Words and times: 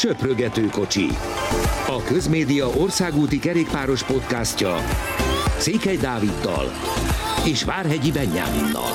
Söprögető 0.00 0.66
kocsi. 0.66 1.06
A 1.86 2.02
Közmédia 2.06 2.66
országúti 2.66 3.38
kerékpáros 3.38 4.04
podcastja 4.04 4.76
Székely 5.58 5.96
Dáviddal 5.96 6.66
és 7.46 7.64
Várhegyi 7.64 8.12
Benyáminnal. 8.12 8.90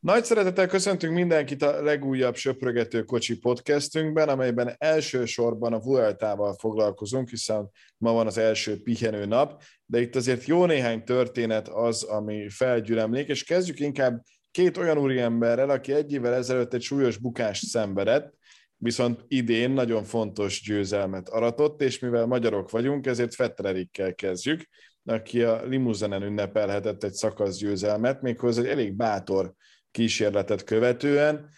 Nagy 0.00 0.24
szeretettel 0.24 0.66
köszöntünk 0.66 1.14
mindenkit 1.14 1.62
a 1.62 1.82
legújabb 1.82 2.34
Söprögető 2.34 3.02
Kocsi 3.02 3.38
podcastünkben, 3.38 4.28
amelyben 4.28 4.74
elsősorban 4.78 5.72
a 5.72 5.80
Vueltával 5.80 6.54
foglalkozunk, 6.58 7.28
hiszen 7.28 7.70
ma 7.96 8.12
van 8.12 8.26
az 8.26 8.38
első 8.38 8.82
pihenő 8.82 9.24
nap, 9.24 9.62
de 9.86 10.00
itt 10.00 10.16
azért 10.16 10.46
jó 10.46 10.64
néhány 10.64 11.04
történet 11.04 11.68
az, 11.68 12.02
ami 12.02 12.48
felgyülemlék, 12.48 13.28
és 13.28 13.44
kezdjük 13.44 13.80
inkább 13.80 14.22
két 14.52 14.76
olyan 14.76 14.98
úriemberrel, 14.98 15.70
aki 15.70 15.92
egy 15.92 16.12
évvel 16.12 16.34
ezelőtt 16.34 16.74
egy 16.74 16.82
súlyos 16.82 17.16
bukást 17.16 17.66
szenvedett, 17.66 18.34
viszont 18.76 19.24
idén 19.28 19.70
nagyon 19.70 20.04
fontos 20.04 20.62
győzelmet 20.62 21.28
aratott, 21.28 21.82
és 21.82 21.98
mivel 21.98 22.26
magyarok 22.26 22.70
vagyunk, 22.70 23.06
ezért 23.06 23.34
Fettererikkel 23.34 24.14
kezdjük, 24.14 24.68
aki 25.04 25.42
a 25.42 25.64
limuzenen 25.64 26.22
ünnepelhetett 26.22 27.04
egy 27.04 27.12
szakasz 27.12 27.56
győzelmet, 27.56 28.22
méghozzá 28.22 28.62
egy 28.62 28.68
elég 28.68 28.92
bátor 28.92 29.54
kísérletet 29.90 30.64
követően. 30.64 31.48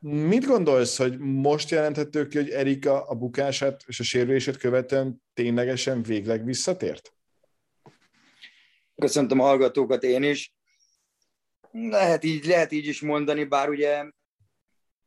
Mit 0.00 0.44
gondolsz, 0.44 0.96
hogy 0.96 1.18
most 1.18 1.70
jelenthető 1.70 2.26
ki, 2.26 2.36
hogy 2.36 2.50
Erika 2.50 3.02
a 3.02 3.14
bukását 3.14 3.84
és 3.86 4.00
a 4.00 4.02
sérülését 4.02 4.56
követően 4.56 5.22
ténylegesen 5.34 6.02
végleg 6.02 6.44
visszatért? 6.44 7.12
Köszöntöm 8.94 9.40
a 9.40 9.44
hallgatókat 9.44 10.02
én 10.02 10.22
is. 10.22 10.57
Lehet 11.86 12.24
így, 12.24 12.44
lehet 12.44 12.72
így 12.72 12.86
is 12.86 13.00
mondani, 13.00 13.44
bár 13.44 13.68
ugye 13.68 14.04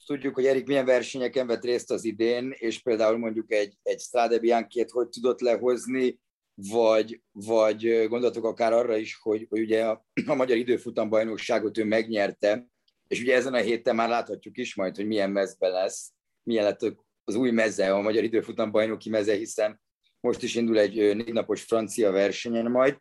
tudjuk, 0.05 0.35
hogy 0.35 0.45
Erik 0.45 0.67
milyen 0.67 0.85
versenyeken 0.85 1.47
vett 1.47 1.63
részt 1.63 1.91
az 1.91 2.03
idén, 2.03 2.53
és 2.57 2.81
például 2.81 3.17
mondjuk 3.17 3.51
egy, 3.51 3.77
egy 3.83 3.99
Strade 3.99 4.39
bianchi 4.39 4.85
hogy 4.91 5.09
tudott 5.09 5.39
lehozni, 5.39 6.19
vagy, 6.53 7.21
vagy 7.31 8.07
gondoltok 8.07 8.43
akár 8.45 8.73
arra 8.73 8.97
is, 8.97 9.19
hogy, 9.21 9.45
hogy 9.49 9.59
ugye 9.59 9.85
a, 9.85 10.05
a 10.25 10.33
magyar 10.33 10.57
időfutambajnokságot 10.57 11.77
ő 11.77 11.83
megnyerte, 11.83 12.65
és 13.07 13.21
ugye 13.21 13.35
ezen 13.35 13.53
a 13.53 13.57
héten 13.57 13.95
már 13.95 14.09
láthatjuk 14.09 14.57
is 14.57 14.75
majd, 14.75 14.95
hogy 14.95 15.07
milyen 15.07 15.31
mezbe 15.31 15.67
lesz, 15.67 16.11
milyen 16.43 16.63
lett 16.63 16.95
az 17.23 17.35
új 17.35 17.51
meze, 17.51 17.93
a 17.93 18.01
magyar 18.01 18.23
időfutambajnoki 18.23 19.09
meze, 19.09 19.33
hiszen 19.35 19.81
most 20.19 20.43
is 20.43 20.55
indul 20.55 20.79
egy 20.79 21.15
négy 21.15 21.33
napos 21.33 21.63
francia 21.63 22.11
versenyen 22.11 22.71
majd, 22.71 22.97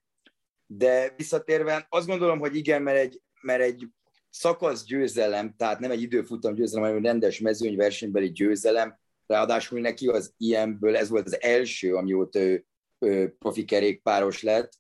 de 0.67 1.15
visszatérve 1.17 1.87
azt 1.89 2.07
gondolom, 2.07 2.39
hogy 2.39 2.57
igen, 2.57 2.83
mert 2.83 2.99
egy, 2.99 3.21
mert 3.43 3.63
egy 3.63 3.87
szakasz 4.29 4.85
győzelem, 4.85 5.55
tehát 5.57 5.79
nem 5.79 5.91
egy 5.91 6.03
időfutam 6.03 6.55
győzelem, 6.55 6.83
hanem 6.83 6.99
egy 6.99 7.05
rendes 7.05 7.39
mezőnyversenybeli 7.39 8.31
győzelem, 8.31 8.99
ráadásul 9.27 9.81
neki 9.81 10.09
az 10.09 10.35
ilyenből, 10.37 10.97
ez 10.97 11.09
volt 11.09 11.27
az 11.27 11.43
első, 11.43 11.95
amióta 11.95 12.39
ő, 12.39 12.67
ő 12.99 13.35
profi 13.39 13.65
kerékpáros 13.65 14.43
lett, 14.43 14.73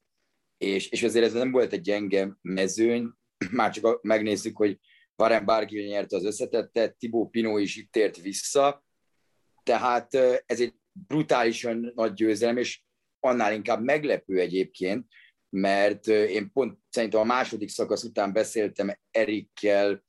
és, 0.58 0.88
és 0.88 1.02
azért 1.02 1.24
ez 1.24 1.32
nem 1.32 1.50
volt 1.50 1.72
egy 1.72 1.80
gyenge 1.80 2.36
mezőny, 2.40 3.10
már 3.50 3.72
csak 3.72 4.02
megnézzük, 4.02 4.56
hogy 4.56 4.78
Varen 5.16 5.44
Bargil 5.44 5.86
nyerte 5.86 6.16
az 6.16 6.24
összetettet, 6.24 6.96
Tibó 6.96 7.28
Pinó 7.28 7.58
is 7.58 7.76
itt 7.76 7.96
ért 7.96 8.16
vissza, 8.16 8.84
tehát 9.62 10.14
ez 10.46 10.60
egy 10.60 10.74
brutálisan 10.92 11.92
nagy 11.94 12.12
győzelem, 12.12 12.56
és 12.56 12.82
annál 13.20 13.52
inkább 13.52 13.82
meglepő 13.82 14.38
egyébként, 14.38 15.06
mert 15.50 16.06
én 16.06 16.52
pont 16.52 16.78
szerintem 16.90 17.20
a 17.20 17.24
második 17.24 17.68
szakasz 17.68 18.02
után 18.02 18.32
beszéltem 18.32 18.92
Erikkel, 19.10 20.04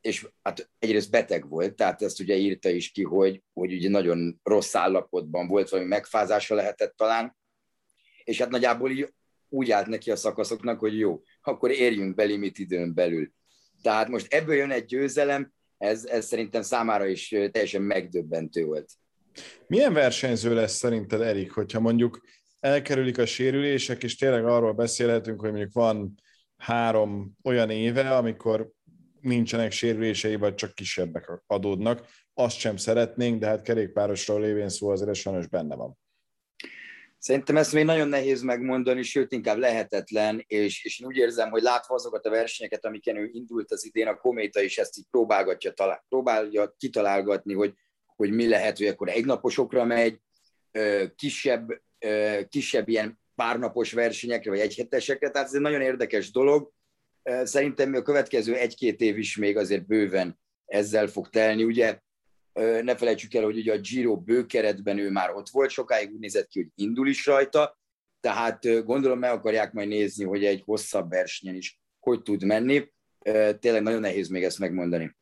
és 0.00 0.28
hát 0.42 0.70
egyrészt 0.78 1.10
beteg 1.10 1.48
volt, 1.48 1.74
tehát 1.74 2.02
ezt 2.02 2.20
ugye 2.20 2.36
írta 2.36 2.68
is 2.68 2.90
ki, 2.90 3.02
hogy, 3.02 3.42
hogy 3.52 3.72
ugye 3.72 3.88
nagyon 3.88 4.40
rossz 4.42 4.74
állapotban 4.74 5.48
volt, 5.48 5.68
valami 5.68 5.88
megfázása 5.88 6.54
lehetett 6.54 6.96
talán, 6.96 7.36
és 8.24 8.38
hát 8.38 8.50
nagyjából 8.50 8.90
így 8.90 9.12
úgy 9.48 9.70
állt 9.70 9.86
neki 9.86 10.10
a 10.10 10.16
szakaszoknak, 10.16 10.78
hogy 10.78 10.98
jó, 10.98 11.22
akkor 11.40 11.70
érjünk 11.70 12.14
be 12.14 12.24
limit 12.24 12.58
időn 12.58 12.94
belül. 12.94 13.32
Tehát 13.82 14.08
most 14.08 14.32
ebből 14.32 14.54
jön 14.54 14.70
egy 14.70 14.84
győzelem, 14.84 15.52
ez, 15.78 16.04
ez 16.04 16.26
szerintem 16.26 16.62
számára 16.62 17.06
is 17.06 17.28
teljesen 17.28 17.82
megdöbbentő 17.82 18.64
volt. 18.64 18.90
Milyen 19.66 19.92
versenyző 19.92 20.54
lesz 20.54 20.76
szerinted 20.76 21.20
Erik, 21.20 21.50
hogyha 21.50 21.80
mondjuk 21.80 22.20
elkerülik 22.60 23.18
a 23.18 23.26
sérülések, 23.26 24.02
és 24.02 24.16
tényleg 24.16 24.44
arról 24.44 24.72
beszélhetünk, 24.72 25.40
hogy 25.40 25.50
mondjuk 25.50 25.72
van 25.72 26.14
három 26.56 27.36
olyan 27.42 27.70
éve, 27.70 28.16
amikor 28.16 28.70
nincsenek 29.20 29.70
sérülései, 29.70 30.36
vagy 30.36 30.54
csak 30.54 30.74
kisebbek 30.74 31.30
adódnak. 31.46 32.06
Azt 32.34 32.58
sem 32.58 32.76
szeretnénk, 32.76 33.40
de 33.40 33.46
hát 33.46 33.62
kerékpárosról 33.62 34.40
lévén 34.40 34.68
szó 34.68 34.88
azért 34.88 35.14
sajnos 35.14 35.46
benne 35.46 35.74
van. 35.74 35.98
Szerintem 37.18 37.56
ezt 37.56 37.72
még 37.72 37.84
nagyon 37.84 38.08
nehéz 38.08 38.42
megmondani, 38.42 39.02
sőt 39.02 39.32
inkább 39.32 39.58
lehetetlen, 39.58 40.44
és, 40.46 40.84
és 40.84 41.00
én 41.00 41.06
úgy 41.06 41.16
érzem, 41.16 41.50
hogy 41.50 41.62
látva 41.62 41.94
azokat 41.94 42.26
a 42.26 42.30
versenyeket, 42.30 42.84
amiken 42.84 43.16
ő 43.16 43.28
indult 43.32 43.70
az 43.70 43.84
idén, 43.84 44.06
a 44.06 44.16
Kométa 44.16 44.60
is 44.60 44.78
ezt 44.78 44.98
így 44.98 45.06
próbálgatja, 45.10 45.72
talál, 45.72 46.04
próbálja 46.08 46.74
kitalálgatni, 46.78 47.54
hogy, 47.54 47.74
hogy 48.16 48.30
mi 48.30 48.48
lehet, 48.48 48.78
hogy 48.78 48.86
akkor 48.86 49.08
egynaposokra 49.08 49.84
megy, 49.84 50.20
kisebb 51.16 51.80
kisebb 52.48 52.88
ilyen 52.88 53.20
párnapos 53.34 53.92
versenyekre, 53.92 54.50
vagy 54.50 54.60
egyhetesekre, 54.60 55.30
tehát 55.30 55.48
ez 55.48 55.54
egy 55.54 55.60
nagyon 55.60 55.80
érdekes 55.80 56.30
dolog. 56.30 56.72
Szerintem 57.42 57.94
a 57.94 58.02
következő 58.02 58.54
egy-két 58.54 59.00
év 59.00 59.18
is 59.18 59.36
még 59.36 59.56
azért 59.56 59.86
bőven 59.86 60.40
ezzel 60.66 61.06
fog 61.06 61.28
telni. 61.28 61.64
Ugye 61.64 61.98
ne 62.82 62.96
felejtsük 62.96 63.34
el, 63.34 63.44
hogy 63.44 63.56
ugye 63.56 63.72
a 63.72 63.78
Giro 63.78 64.16
bőkeretben 64.16 64.98
ő 64.98 65.10
már 65.10 65.34
ott 65.34 65.48
volt, 65.48 65.70
sokáig 65.70 66.12
úgy 66.12 66.18
nézett 66.18 66.48
ki, 66.48 66.60
hogy 66.60 66.70
indul 66.74 67.08
is 67.08 67.26
rajta, 67.26 67.78
tehát 68.20 68.84
gondolom 68.84 69.18
meg 69.18 69.30
akarják 69.30 69.72
majd 69.72 69.88
nézni, 69.88 70.24
hogy 70.24 70.44
egy 70.44 70.62
hosszabb 70.64 71.10
versenyen 71.10 71.54
is 71.54 71.80
hogy 72.00 72.22
tud 72.22 72.44
menni. 72.44 72.92
Tényleg 73.58 73.82
nagyon 73.82 74.00
nehéz 74.00 74.28
még 74.28 74.44
ezt 74.44 74.58
megmondani. 74.58 75.16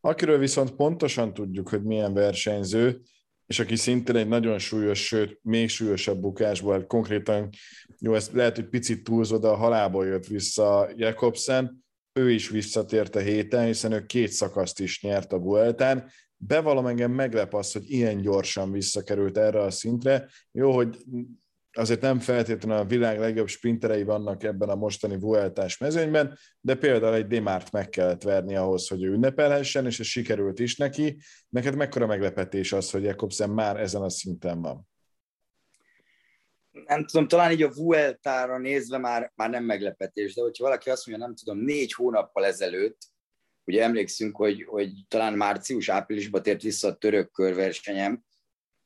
Akiről 0.00 0.38
viszont 0.38 0.74
pontosan 0.74 1.34
tudjuk, 1.34 1.68
hogy 1.68 1.82
milyen 1.82 2.14
versenyző, 2.14 3.00
és 3.46 3.58
aki 3.58 3.76
szintén 3.76 4.16
egy 4.16 4.28
nagyon 4.28 4.58
súlyos, 4.58 5.06
sőt, 5.06 5.38
még 5.42 5.68
súlyosabb 5.68 6.20
bukásból, 6.20 6.86
konkrétan, 6.86 7.50
jó, 7.98 8.14
ezt 8.14 8.32
lehet, 8.32 8.56
hogy 8.56 8.68
picit 8.68 9.04
túlzod, 9.04 9.44
a 9.44 9.54
halából 9.54 10.06
jött 10.06 10.26
vissza 10.26 10.88
Jakobsen, 10.96 11.84
ő 12.12 12.30
is 12.30 12.48
visszatért 12.48 13.16
a 13.16 13.20
héten, 13.20 13.66
hiszen 13.66 13.92
ő 13.92 14.06
két 14.06 14.30
szakaszt 14.30 14.80
is 14.80 15.02
nyert 15.02 15.32
a 15.32 15.38
Vueltán. 15.38 16.10
Bevallom 16.36 16.86
engem 16.86 17.12
meglep 17.12 17.54
az, 17.54 17.72
hogy 17.72 17.90
ilyen 17.90 18.20
gyorsan 18.20 18.72
visszakerült 18.72 19.38
erre 19.38 19.60
a 19.60 19.70
szintre. 19.70 20.28
Jó, 20.52 20.72
hogy 20.72 20.96
azért 21.78 22.00
nem 22.00 22.18
feltétlenül 22.18 22.82
a 22.82 22.84
világ 22.84 23.18
legjobb 23.18 23.48
sprinterei 23.48 24.02
vannak 24.02 24.42
ebben 24.42 24.68
a 24.68 24.74
mostani 24.74 25.18
Vueltás 25.18 25.78
mezőnyben, 25.78 26.38
de 26.60 26.74
például 26.74 27.14
egy 27.14 27.26
Demárt 27.26 27.72
meg 27.72 27.88
kellett 27.88 28.22
verni 28.22 28.56
ahhoz, 28.56 28.88
hogy 28.88 29.02
ő 29.02 29.12
ünnepelhessen, 29.12 29.86
és 29.86 30.00
ez 30.00 30.06
sikerült 30.06 30.58
is 30.58 30.76
neki. 30.76 31.18
Neked 31.48 31.76
mekkora 31.76 32.06
meglepetés 32.06 32.72
az, 32.72 32.90
hogy 32.90 33.02
Jakobsen 33.02 33.50
már 33.50 33.80
ezen 33.80 34.02
a 34.02 34.08
szinten 34.08 34.62
van? 34.62 34.88
Nem 36.70 37.04
tudom, 37.04 37.28
talán 37.28 37.50
így 37.50 37.62
a 37.62 37.72
Vueltára 37.74 38.58
nézve 38.58 38.98
már, 38.98 39.32
már 39.34 39.50
nem 39.50 39.64
meglepetés, 39.64 40.34
de 40.34 40.42
hogyha 40.42 40.64
valaki 40.64 40.90
azt 40.90 41.06
mondja, 41.06 41.26
nem 41.26 41.36
tudom, 41.36 41.58
négy 41.58 41.92
hónappal 41.92 42.44
ezelőtt, 42.44 42.98
ugye 43.64 43.82
emlékszünk, 43.82 44.36
hogy, 44.36 44.64
hogy 44.64 44.90
talán 45.08 45.32
március-áprilisban 45.34 46.42
tért 46.42 46.62
vissza 46.62 46.88
a 46.88 46.94
török 46.94 47.30
körversenyem, 47.30 48.25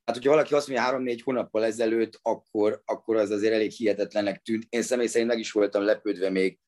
Hát, 0.05 0.17
hogyha 0.17 0.31
valaki 0.31 0.55
azt 0.55 0.69
mondja 0.69 0.87
három-négy 0.87 1.23
hónappal 1.23 1.65
ezelőtt, 1.65 2.19
akkor, 2.23 2.83
akkor 2.85 3.17
az 3.17 3.31
azért 3.31 3.55
elég 3.55 3.71
hihetetlennek 3.71 4.43
tűnt. 4.43 4.67
Én 4.69 4.83
személy 4.83 5.07
szerint 5.07 5.31
meg 5.31 5.39
is 5.39 5.53
voltam 5.53 5.83
lepődve 5.83 6.31
még 6.31 6.59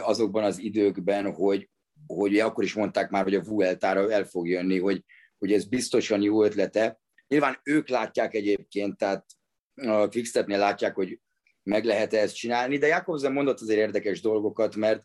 azokban 0.00 0.44
az 0.44 0.58
időkben, 0.58 1.32
hogy, 1.32 1.70
hogy 2.06 2.38
akkor 2.38 2.64
is 2.64 2.74
mondták 2.74 3.10
már, 3.10 3.22
hogy 3.22 3.34
a 3.34 3.42
Vueltára 3.42 4.10
el 4.10 4.24
fog 4.24 4.48
jönni, 4.48 4.78
hogy, 4.78 5.04
hogy 5.38 5.52
ez 5.52 5.64
biztosan 5.64 6.22
jó 6.22 6.44
ötlete. 6.44 7.00
Nyilván 7.28 7.60
ők 7.62 7.88
látják 7.88 8.34
egyébként, 8.34 8.96
tehát 8.96 9.26
a 9.74 10.08
Quickstepnél 10.08 10.58
látják, 10.58 10.94
hogy 10.94 11.20
meg 11.62 11.84
lehet 11.84 12.12
-e 12.12 12.18
ezt 12.18 12.36
csinálni, 12.36 12.78
de 12.78 12.86
Jakobsen 12.86 13.32
mondott 13.32 13.60
azért 13.60 13.78
érdekes 13.78 14.20
dolgokat, 14.20 14.76
mert 14.76 15.02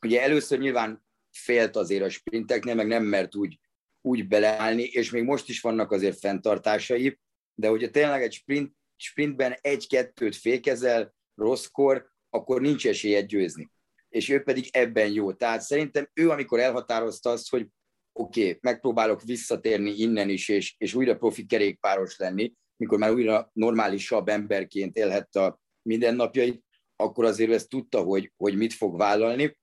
ugye 0.00 0.22
először 0.22 0.58
nyilván 0.58 1.04
félt 1.30 1.76
azért 1.76 2.04
a 2.04 2.08
sprinteknél, 2.08 2.74
meg 2.74 2.86
nem 2.86 3.04
mert 3.04 3.34
úgy 3.34 3.58
úgy 4.00 4.28
beleállni, 4.28 4.82
és 4.82 5.10
még 5.10 5.22
most 5.22 5.48
is 5.48 5.60
vannak 5.60 5.90
azért 5.90 6.18
fenntartásai, 6.18 7.18
de 7.54 7.68
hogyha 7.68 7.90
tényleg 7.90 8.22
egy 8.22 8.32
sprint, 8.32 8.72
sprintben 8.96 9.56
egy-kettőt 9.60 10.36
fékezel 10.36 11.14
rosszkor, 11.34 12.10
akkor 12.30 12.60
nincs 12.60 12.86
esélye 12.86 13.20
győzni. 13.20 13.70
És 14.08 14.28
ő 14.28 14.42
pedig 14.42 14.68
ebben 14.70 15.12
jó. 15.12 15.32
Tehát 15.32 15.60
szerintem 15.60 16.10
ő, 16.14 16.30
amikor 16.30 16.60
elhatározta 16.60 17.30
azt, 17.30 17.50
hogy 17.50 17.66
oké, 18.12 18.40
okay, 18.40 18.58
megpróbálok 18.60 19.22
visszatérni 19.22 19.90
innen 19.90 20.28
is, 20.28 20.48
és, 20.48 20.74
és 20.78 20.94
újra 20.94 21.16
profi 21.16 21.46
kerékpáros 21.46 22.16
lenni, 22.16 22.52
mikor 22.76 22.98
már 22.98 23.12
újra 23.12 23.50
normálisabb 23.52 24.28
emberként 24.28 24.96
élhette 24.96 25.42
a 25.42 25.60
mindennapjait, 25.82 26.64
akkor 26.96 27.24
azért 27.24 27.52
ezt 27.52 27.68
tudta, 27.68 28.00
hogy, 28.00 28.32
hogy 28.36 28.56
mit 28.56 28.72
fog 28.72 28.96
vállalni. 28.96 29.58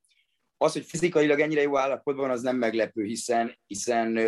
Az, 0.58 0.74
hogy 0.74 0.86
fizikailag 0.86 1.40
ennyire 1.40 1.62
jó 1.62 1.78
állapotban, 1.78 2.30
az 2.30 2.42
nem 2.42 2.58
meglepő, 2.58 3.04
hiszen, 3.04 3.58
hiszen 3.68 4.20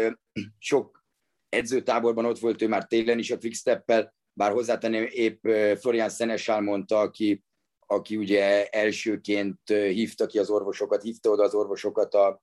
sok 0.57 1.03
edzőtáborban 1.49 2.25
ott 2.25 2.39
volt 2.39 2.61
ő 2.61 2.67
már 2.67 2.85
télen 2.85 3.19
is 3.19 3.31
a 3.31 3.37
Quickstep-pel, 3.37 4.13
bár 4.33 4.51
hozzátenném 4.51 5.07
épp 5.09 5.47
Florian 5.77 6.09
Szenesál 6.09 6.61
mondta, 6.61 6.99
aki, 6.99 7.43
aki 7.79 8.17
ugye 8.17 8.67
elsőként 8.67 9.59
hívta 9.67 10.25
ki 10.25 10.39
az 10.39 10.49
orvosokat, 10.49 11.01
hívta 11.01 11.29
oda 11.29 11.43
az 11.43 11.53
orvosokat 11.53 12.13
a, 12.13 12.41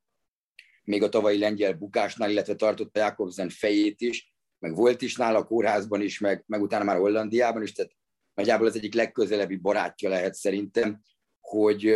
még 0.85 1.03
a 1.03 1.09
tavalyi 1.09 1.39
lengyel 1.39 1.73
bukásnál, 1.73 2.31
illetve 2.31 2.55
tartotta 2.55 3.01
Jakobsen 3.01 3.49
fejét 3.49 4.01
is, 4.01 4.35
meg 4.59 4.75
volt 4.75 5.03
is 5.03 5.17
nála 5.17 5.39
a 5.39 5.45
kórházban 5.45 6.01
is, 6.01 6.19
meg, 6.19 6.45
meg 6.47 6.63
utána 6.63 6.85
már 6.85 6.97
Hollandiában 6.97 7.63
is, 7.63 7.73
tehát 7.73 7.93
nagyjából 8.35 8.67
az 8.67 8.77
egyik 8.77 8.95
legközelebbi 8.95 9.57
barátja 9.57 10.09
lehet 10.09 10.35
szerintem, 10.35 11.01
hogy, 11.41 11.95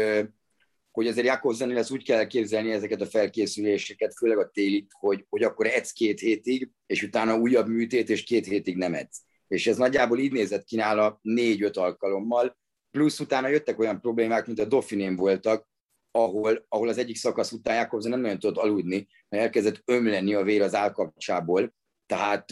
hogy 0.91 1.07
azért 1.07 1.27
Jakobsennél 1.27 1.79
ezt 1.79 1.91
úgy 1.91 2.05
kell 2.05 2.27
képzelni 2.27 2.71
ezeket 2.71 3.01
a 3.01 3.07
felkészüléseket, 3.07 4.15
főleg 4.15 4.39
a 4.39 4.49
télit, 4.49 4.91
hogy, 4.99 5.25
hogy 5.29 5.43
akkor 5.43 5.67
edz 5.67 5.93
két 5.93 6.21
hétig, 6.21 6.71
és 6.87 7.03
utána 7.03 7.39
újabb 7.39 7.69
műtét, 7.69 8.09
és 8.09 8.23
két 8.23 8.47
hétig 8.47 8.77
nem 8.77 8.95
edz. 8.95 9.23
És 9.49 9.67
ez 9.67 9.77
nagyjából 9.77 10.19
így 10.19 10.33
nézett 10.33 10.65
ki 10.65 10.77
nála 10.77 11.19
négy-öt 11.23 11.77
alkalommal, 11.77 12.59
plusz 12.91 13.21
utána 13.21 13.49
jöttek 13.49 13.79
olyan 13.79 14.01
problémák, 14.01 14.47
mint 14.47 14.59
a 14.59 14.65
Dauphinén 14.65 15.17
voltak, 15.17 15.69
ahol, 16.11 16.65
ahol 16.69 16.89
az 16.89 16.99
egyik 16.99 17.17
szakasz 17.17 17.53
után 17.53 17.77
Jakobsen 17.77 18.11
nem 18.11 18.21
nagyon 18.21 18.39
tudott 18.39 18.63
aludni, 18.65 19.09
mert 19.29 19.43
elkezdett 19.43 19.83
ömleni 19.85 20.35
a 20.35 20.43
vér 20.43 20.63
az 20.63 20.75
állkapcsából. 20.75 21.75
Tehát 22.07 22.51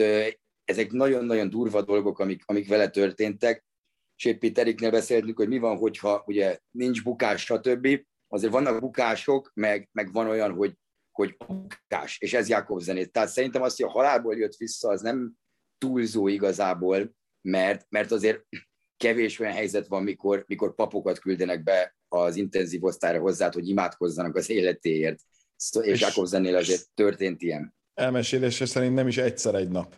ezek 0.64 0.90
nagyon-nagyon 0.90 1.50
durva 1.50 1.82
dolgok, 1.82 2.18
amik, 2.18 2.42
amik 2.46 2.68
vele 2.68 2.88
történtek, 2.88 3.66
és 4.16 4.24
épp 4.24 4.44
beszéltünk, 4.90 5.36
hogy 5.36 5.48
mi 5.48 5.58
van, 5.58 5.76
hogyha 5.76 6.22
ugye 6.26 6.58
nincs 6.70 7.02
bukás, 7.02 7.42
stb. 7.42 8.06
Azért 8.28 8.52
vannak 8.52 8.80
bukások, 8.80 9.50
meg, 9.54 9.88
meg 9.92 10.12
van 10.12 10.28
olyan, 10.28 10.52
hogy, 10.52 10.74
hogy 11.10 11.36
bukás, 11.46 12.18
és 12.18 12.34
ez 12.34 12.52
zenét. 12.76 13.12
Tehát 13.12 13.28
szerintem 13.28 13.62
azt, 13.62 13.76
hogy 13.76 13.86
a 13.86 13.92
halálból 13.92 14.36
jött 14.36 14.56
vissza, 14.56 14.88
az 14.88 15.00
nem 15.00 15.32
túlzó 15.78 16.28
igazából, 16.28 17.14
mert, 17.40 17.86
mert 17.88 18.10
azért 18.10 18.44
kevés 18.96 19.38
olyan 19.38 19.52
helyzet 19.52 19.86
van, 19.86 20.02
mikor, 20.02 20.44
mikor 20.46 20.74
papokat 20.74 21.18
küldenek 21.18 21.62
be 21.62 21.96
az 22.08 22.36
intenzív 22.36 22.84
osztályra 22.84 23.20
hozzá, 23.20 23.50
hogy 23.52 23.68
imádkozzanak 23.68 24.36
az 24.36 24.50
életéért. 24.50 25.20
És, 25.82 26.00
és 26.02 26.20
zennél 26.22 26.56
azért 26.56 26.90
történt 26.94 27.42
ilyen. 27.42 27.74
Elmesélése 27.94 28.66
szerint 28.66 28.94
nem 28.94 29.08
is 29.08 29.16
egyszer 29.16 29.54
egy 29.54 29.68
nap. 29.68 29.94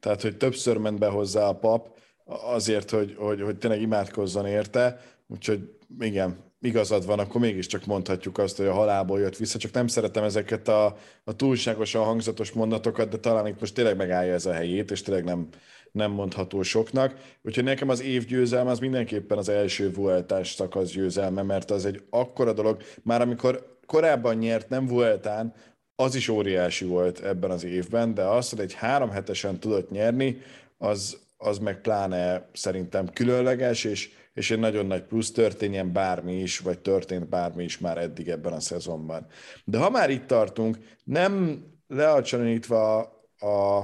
Tehát, 0.00 0.22
hogy 0.22 0.36
többször 0.36 0.76
ment 0.76 0.98
be 0.98 1.06
hozzá 1.06 1.48
a 1.48 1.58
pap, 1.58 1.98
azért, 2.24 2.90
hogy, 2.90 3.14
hogy, 3.14 3.40
hogy 3.40 3.58
tényleg 3.58 3.80
imádkozzon 3.80 4.46
érte, 4.46 5.00
úgyhogy 5.26 5.76
igen, 5.98 6.47
igazad 6.60 7.06
van, 7.06 7.18
akkor 7.18 7.40
mégiscsak 7.40 7.86
mondhatjuk 7.86 8.38
azt, 8.38 8.56
hogy 8.56 8.66
a 8.66 8.72
halálból 8.72 9.20
jött 9.20 9.36
vissza, 9.36 9.58
csak 9.58 9.72
nem 9.72 9.86
szeretem 9.86 10.24
ezeket 10.24 10.68
a, 10.68 10.96
a 11.24 11.36
túlságosan 11.36 12.04
hangzatos 12.04 12.52
mondatokat, 12.52 13.08
de 13.08 13.16
talán 13.16 13.46
itt 13.46 13.60
most 13.60 13.74
tényleg 13.74 13.96
megállja 13.96 14.32
ez 14.32 14.46
a 14.46 14.52
helyét, 14.52 14.90
és 14.90 15.02
tényleg 15.02 15.24
nem, 15.24 15.48
nem 15.92 16.10
mondható 16.10 16.62
soknak. 16.62 17.14
Úgyhogy 17.42 17.64
nekem 17.64 17.88
az 17.88 18.02
év 18.02 18.24
győzelme 18.24 18.70
az 18.70 18.78
mindenképpen 18.78 19.38
az 19.38 19.48
első 19.48 19.92
Vueltás 19.92 20.52
szakasz 20.52 20.90
győzelme, 20.90 21.42
mert 21.42 21.70
az 21.70 21.84
egy 21.84 22.02
akkora 22.10 22.52
dolog, 22.52 22.82
már 23.02 23.20
amikor 23.20 23.76
korábban 23.86 24.36
nyert, 24.36 24.68
nem 24.68 24.86
Vueltán, 24.86 25.54
az 25.94 26.14
is 26.14 26.28
óriási 26.28 26.84
volt 26.84 27.20
ebben 27.20 27.50
az 27.50 27.64
évben, 27.64 28.14
de 28.14 28.22
az, 28.22 28.50
hogy 28.50 28.60
egy 28.60 28.74
három 28.74 29.10
hetesen 29.10 29.60
tudott 29.60 29.90
nyerni, 29.90 30.38
az, 30.76 31.18
az 31.36 31.58
meg 31.58 31.80
pláne 31.80 32.48
szerintem 32.52 33.08
különleges, 33.12 33.84
és, 33.84 34.10
és 34.38 34.50
egy 34.50 34.58
nagyon 34.58 34.86
nagy 34.86 35.02
plusz 35.02 35.32
történjen 35.32 35.92
bármi 35.92 36.40
is, 36.40 36.58
vagy 36.58 36.78
történt 36.78 37.28
bármi 37.28 37.64
is 37.64 37.78
már 37.78 37.98
eddig 37.98 38.28
ebben 38.28 38.52
a 38.52 38.60
szezonban. 38.60 39.26
De 39.64 39.78
ha 39.78 39.90
már 39.90 40.10
itt 40.10 40.26
tartunk, 40.26 40.78
nem 41.04 41.64
leacsanítva 41.86 42.98
a, 43.38 43.78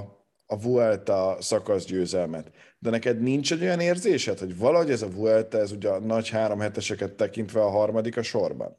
a 0.45 0.61
Vuelta 0.61 1.37
szakaszgyőzelmet, 1.39 2.51
de 2.79 2.89
neked 2.89 3.21
nincs 3.21 3.51
egy 3.51 3.61
olyan 3.61 3.79
érzésed, 3.79 4.39
hogy 4.39 4.57
valahogy 4.57 4.89
ez 4.89 5.01
a 5.01 5.09
Vuelta, 5.09 5.57
ez 5.57 5.71
ugye 5.71 5.89
a 5.89 5.99
nagy 5.99 6.29
három 6.29 6.59
heteseket 6.59 7.13
tekintve 7.13 7.61
a 7.61 7.69
harmadik 7.69 8.17
a 8.17 8.23
sorban? 8.23 8.77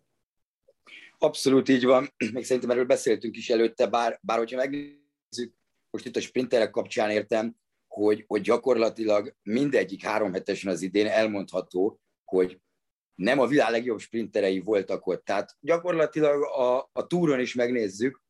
Abszolút 1.19 1.69
így 1.69 1.84
van, 1.84 2.08
még 2.32 2.44
szerintem 2.44 2.70
erről 2.70 2.84
beszéltünk 2.84 3.37
is 3.37 3.50
előtte, 3.50 3.87
bár, 3.87 4.19
bár 4.22 4.38
hogyha 4.38 4.56
megnézzük, 4.56 5.55
most 5.90 6.06
itt 6.06 6.17
a 6.17 6.20
sprinterek 6.20 6.70
kapcsán 6.70 7.11
értem, 7.11 7.56
hogy, 7.96 8.25
hogy 8.26 8.40
gyakorlatilag 8.40 9.34
mindegyik 9.43 10.02
három 10.02 10.32
hetesen 10.32 10.70
az 10.70 10.82
idén 10.82 11.06
elmondható, 11.06 12.00
hogy 12.25 12.60
nem 13.14 13.38
a 13.38 13.46
világ 13.46 13.70
legjobb 13.70 13.98
sprinterei 13.98 14.60
voltak 14.60 15.06
ott. 15.06 15.25
Tehát 15.25 15.56
gyakorlatilag 15.60 16.43
a, 16.43 16.90
a 16.93 17.06
túron 17.06 17.40
is 17.40 17.54
megnézzük, 17.54 18.22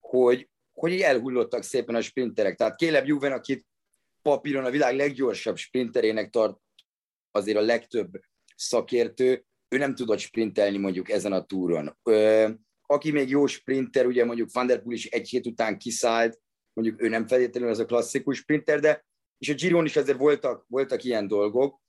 hogy, 0.00 0.48
hogy 0.72 1.00
elhullottak 1.00 1.62
szépen 1.62 1.94
a 1.94 2.00
sprinterek. 2.00 2.56
Tehát 2.56 2.76
Kéleb 2.76 3.06
Juven, 3.06 3.32
akit 3.32 3.66
papíron 4.22 4.64
a 4.64 4.70
világ 4.70 4.96
leggyorsabb 4.96 5.56
sprinterének 5.56 6.30
tart 6.30 6.58
azért 7.30 7.58
a 7.58 7.60
legtöbb 7.60 8.10
szakértő, 8.56 9.44
ő 9.68 9.78
nem 9.78 9.94
tudott 9.94 10.18
sprintelni 10.18 10.78
mondjuk 10.78 11.10
ezen 11.10 11.32
a 11.32 11.44
túron. 11.44 11.98
Ö, 12.02 12.50
aki 12.86 13.10
még 13.10 13.28
jó 13.28 13.46
sprinter, 13.46 14.06
ugye 14.06 14.24
mondjuk 14.24 14.52
Van 14.52 14.66
der 14.66 14.82
Poel 14.82 14.94
is 14.94 15.06
egy 15.06 15.28
hét 15.28 15.46
után 15.46 15.78
kiszállt, 15.78 16.42
mondjuk 16.74 17.02
ő 17.02 17.08
nem 17.08 17.26
feltétlenül 17.26 17.68
az 17.68 17.78
a 17.78 17.84
klasszikus 17.84 18.38
sprinter, 18.38 18.80
de 18.80 19.04
és 19.38 19.48
a 19.48 19.54
Giron 19.54 19.84
is 19.84 19.96
azért 19.96 20.18
voltak, 20.18 20.64
voltak 20.68 21.04
ilyen 21.04 21.26
dolgok. 21.26 21.80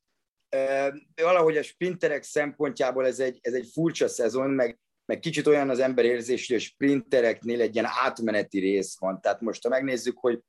Valahogy 1.16 1.58
a 1.58 1.64
sprinterek 1.64 2.24
szempontjából 2.24 3.06
ez 3.06 3.20
egy, 3.20 3.40
ez 3.42 3.54
egy 3.54 3.70
furcsa 3.74 4.08
szezon, 4.08 4.50
meg, 4.50 4.80
meg 5.06 5.20
kicsit 5.20 5.48
olyan 5.48 5.70
az 5.70 5.80
ember 5.80 6.06
érzés, 6.06 6.48
hogy 6.48 6.56
a 6.56 6.60
sprintereknél 6.60 7.62
egy 7.62 7.74
ilyen 7.74 7.88
átmeneti 7.90 8.60
rész 8.60 9.00
van. 9.00 9.22
Tehát 9.22 9.42
most, 9.42 9.64
ha 9.64 9.70
megnézzük, 9.70 10.18
hogy 10.18 10.40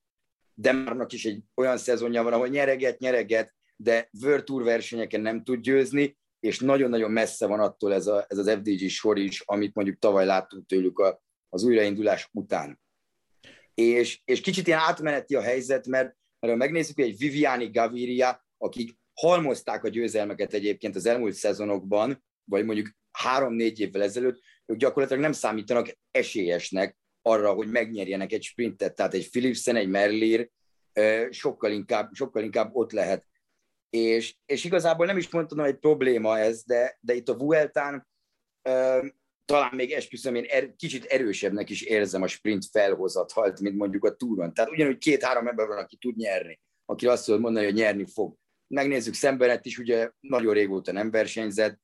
Demarnak 0.54 1.12
is 1.12 1.24
egy 1.24 1.42
olyan 1.54 1.76
szezonja 1.76 2.22
van, 2.22 2.32
ahol 2.32 2.48
nyereget, 2.48 2.98
nyereget, 2.98 3.54
de 3.76 4.08
World 4.22 4.44
Tour 4.44 4.62
versenyeken 4.62 5.20
nem 5.20 5.44
tud 5.44 5.60
győzni, 5.60 6.18
és 6.40 6.60
nagyon-nagyon 6.60 7.10
messze 7.10 7.46
van 7.46 7.60
attól 7.60 7.94
ez, 7.94 8.06
a, 8.06 8.24
ez 8.28 8.38
az 8.38 8.50
FDG 8.50 8.88
sor 8.88 9.18
is, 9.18 9.40
amit 9.40 9.74
mondjuk 9.74 9.98
tavaly 9.98 10.24
láttunk 10.24 10.66
tőlük 10.66 10.98
a, 10.98 11.22
az 11.48 11.64
újraindulás 11.64 12.28
után. 12.32 12.80
És, 13.80 14.20
és 14.24 14.40
kicsit 14.40 14.66
ilyen 14.66 14.78
átmeneti 14.78 15.34
a 15.34 15.40
helyzet, 15.40 15.86
mert, 15.86 16.16
mert 16.40 16.52
ha 16.52 16.58
megnézzük, 16.58 16.98
egy 16.98 17.18
Viviani 17.18 17.70
Gaviria, 17.70 18.46
akik 18.58 18.98
halmozták 19.14 19.84
a 19.84 19.88
győzelmeket 19.88 20.52
egyébként 20.52 20.96
az 20.96 21.06
elmúlt 21.06 21.34
szezonokban, 21.34 22.24
vagy 22.44 22.64
mondjuk 22.64 22.90
három-négy 23.10 23.80
évvel 23.80 24.02
ezelőtt, 24.02 24.40
ők 24.66 24.78
gyakorlatilag 24.78 25.22
nem 25.22 25.32
számítanak 25.32 25.98
esélyesnek 26.10 26.96
arra, 27.22 27.52
hogy 27.52 27.68
megnyerjenek 27.68 28.32
egy 28.32 28.42
sprintet. 28.42 28.94
Tehát 28.94 29.14
egy 29.14 29.30
Philipsen, 29.30 29.76
egy 29.76 29.88
Merlier 29.88 30.50
sokkal 31.30 31.70
inkább, 31.70 32.14
sokkal 32.14 32.42
inkább 32.42 32.74
ott 32.74 32.92
lehet 32.92 33.26
és, 33.90 34.36
és 34.46 34.64
igazából 34.64 35.06
nem 35.06 35.16
is 35.16 35.30
mondtam, 35.30 35.58
hogy 35.58 35.76
probléma 35.76 36.38
ez, 36.38 36.64
de, 36.64 36.98
de 37.00 37.14
itt 37.14 37.28
a 37.28 37.36
Vueltán 37.36 38.08
talán 39.46 39.74
még 39.74 39.92
esküszöm, 39.92 40.34
én 40.34 40.44
er, 40.48 40.74
kicsit 40.76 41.04
erősebbnek 41.04 41.70
is 41.70 41.82
érzem 41.82 42.22
a 42.22 42.26
sprint 42.26 42.64
felhozatalt, 42.70 43.60
mint 43.60 43.76
mondjuk 43.76 44.04
a 44.04 44.14
túron. 44.14 44.54
Tehát 44.54 44.70
ugyanúgy 44.70 44.98
két-három 44.98 45.46
ember 45.46 45.66
van, 45.66 45.78
aki 45.78 45.96
tud 45.96 46.16
nyerni, 46.16 46.60
aki 46.84 47.06
azt 47.06 47.24
tudod 47.24 47.40
mondani, 47.40 47.64
hogy 47.64 47.74
nyerni 47.74 48.04
fog. 48.12 48.34
Megnézzük, 48.66 49.14
Szembenet 49.14 49.66
is 49.66 49.78
ugye 49.78 50.10
nagyon 50.20 50.54
régóta 50.54 50.92
nem 50.92 51.10
versenyzett, 51.10 51.80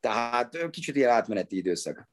tehát 0.00 0.70
kicsit 0.70 0.96
ilyen 0.96 1.10
átmeneti 1.10 1.56
időszak. 1.56 2.08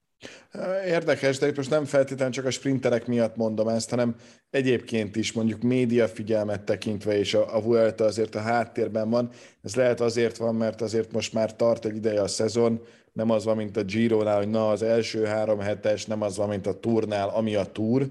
Érdekes, 0.86 1.38
de 1.38 1.48
itt 1.48 1.56
most 1.56 1.70
nem 1.70 1.86
feltétlenül 1.86 2.34
csak 2.34 2.46
a 2.46 2.52
sprinterek 2.52 3.08
miatt 3.08 3.36
mondom 3.36 3.68
ezt, 3.68 3.90
hanem 3.90 4.16
egyébként 4.50 5.16
is 5.16 5.32
mondjuk 5.32 5.62
média 5.62 6.08
figyelmet 6.08 6.64
tekintve, 6.64 7.18
és 7.18 7.34
a, 7.34 7.56
a 7.56 7.62
Vuelta 7.62 8.04
azért 8.04 8.36
a 8.36 8.40
háttérben 8.40 9.10
van. 9.10 9.30
Ez 9.64 9.76
lehet 9.76 10.02
azért 10.02 10.38
van, 10.38 10.56
mert 10.56 10.82
azért 10.82 11.12
most 11.12 11.34
már 11.34 11.56
tart 11.56 11.86
egy 11.86 11.96
ideje 11.96 12.22
a 12.22 12.28
szezon, 12.28 12.82
nem 13.18 13.30
az 13.30 13.44
van, 13.44 13.56
mint 13.56 13.78
a 13.78 13.84
Giro-nál, 13.84 14.38
hogy 14.38 14.50
na 14.50 14.70
az 14.70 14.82
első 14.82 15.26
három 15.26 15.60
hetes, 15.60 16.06
nem 16.06 16.22
az 16.22 16.38
van, 16.38 16.50
mint 16.50 16.68
a 16.68 16.80
Tournál, 16.80 17.30
ami 17.30 17.56
a 17.56 17.66
Tour, 17.66 18.08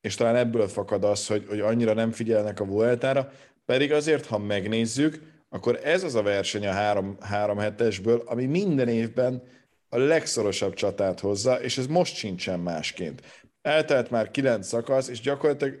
és 0.00 0.14
talán 0.14 0.36
ebből 0.36 0.68
fakad 0.68 1.04
az, 1.04 1.26
hogy, 1.26 1.44
hogy 1.48 1.60
annyira 1.60 1.94
nem 1.94 2.10
figyelnek 2.10 2.60
a 2.60 2.64
Vueltára, 2.64 3.30
pedig 3.64 3.92
azért, 3.92 4.26
ha 4.26 4.38
megnézzük, 4.38 5.20
akkor 5.48 5.80
ez 5.82 6.02
az 6.02 6.14
a 6.14 6.22
verseny 6.22 6.66
a 6.66 6.72
három, 6.72 7.16
három 7.20 7.58
hetesből, 7.58 8.22
ami 8.26 8.46
minden 8.46 8.88
évben 8.88 9.42
a 9.88 9.98
legszorosabb 9.98 10.74
csatát 10.74 11.20
hozza, 11.20 11.62
és 11.62 11.78
ez 11.78 11.86
most 11.86 12.16
sincsen 12.16 12.60
másként. 12.60 13.22
Eltelt 13.62 14.10
már 14.10 14.30
kilenc 14.30 14.66
szakasz, 14.66 15.08
és 15.08 15.20
gyakorlatilag 15.20 15.74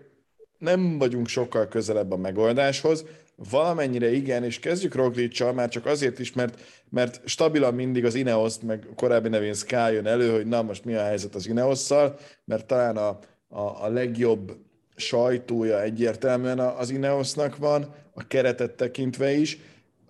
nem 0.58 0.98
vagyunk 0.98 1.28
sokkal 1.28 1.68
közelebb 1.68 2.12
a 2.12 2.16
megoldáshoz, 2.16 3.04
valamennyire 3.36 4.12
igen, 4.12 4.44
és 4.44 4.58
kezdjük 4.58 4.94
roglic 4.94 5.54
már 5.54 5.68
csak 5.68 5.86
azért 5.86 6.18
is, 6.18 6.32
mert, 6.32 6.60
mert 6.90 7.20
stabilan 7.24 7.74
mindig 7.74 8.04
az 8.04 8.14
Ineos, 8.14 8.54
meg 8.62 8.86
korábbi 8.96 9.28
nevén 9.28 9.54
Sky 9.54 9.74
jön 9.74 10.06
elő, 10.06 10.30
hogy 10.30 10.46
na 10.46 10.62
most 10.62 10.84
mi 10.84 10.94
a 10.94 11.02
helyzet 11.02 11.34
az 11.34 11.46
Ineosszal, 11.46 12.18
mert 12.44 12.66
talán 12.66 12.96
a, 12.96 13.18
a, 13.48 13.84
a 13.84 13.88
legjobb 13.88 14.56
sajtója 14.96 15.82
egyértelműen 15.82 16.58
az 16.58 16.90
Ineosnak 16.90 17.56
van, 17.56 17.94
a 18.14 18.26
keretet 18.26 18.72
tekintve 18.72 19.32
is, 19.32 19.58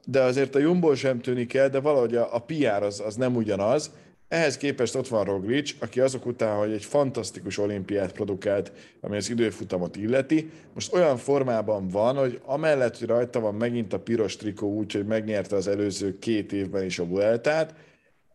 de 0.07 0.21
azért 0.21 0.55
a 0.55 0.59
Jumbo 0.59 0.95
sem 0.95 1.21
tűnik 1.21 1.55
el, 1.55 1.69
de 1.69 1.81
valahogy 1.81 2.17
a, 2.17 2.35
a 2.35 2.39
PR 2.39 2.83
az, 2.83 3.01
az 3.01 3.17
nem 3.17 3.37
ugyanaz. 3.37 3.91
Ehhez 4.35 4.57
képest 4.57 4.95
ott 4.95 5.09
van 5.09 5.25
Roglic, 5.25 5.75
aki 5.79 6.01
azok 6.01 6.27
után, 6.27 6.57
hogy 6.57 6.73
egy 6.73 6.85
fantasztikus 6.85 7.59
olimpiát 7.59 8.13
produkált, 8.13 8.73
ami 9.01 9.17
az 9.17 9.31
időfutamot 9.31 9.97
illeti, 9.97 10.51
most 10.73 10.93
olyan 10.93 11.17
formában 11.17 11.89
van, 11.89 12.17
hogy 12.17 12.41
amellett, 12.45 12.99
hogy 12.99 13.09
rajta 13.09 13.41
van 13.41 13.55
megint 13.55 13.93
a 13.93 13.99
piros 13.99 14.37
trikó 14.37 14.73
úgy, 14.73 14.93
hogy 14.93 15.07
megnyerte 15.07 15.57
az 15.57 15.69
előző 15.69 16.19
két 16.19 16.53
évben 16.53 16.85
is 16.85 16.99
a 16.99 17.07
Vueltát, 17.07 17.75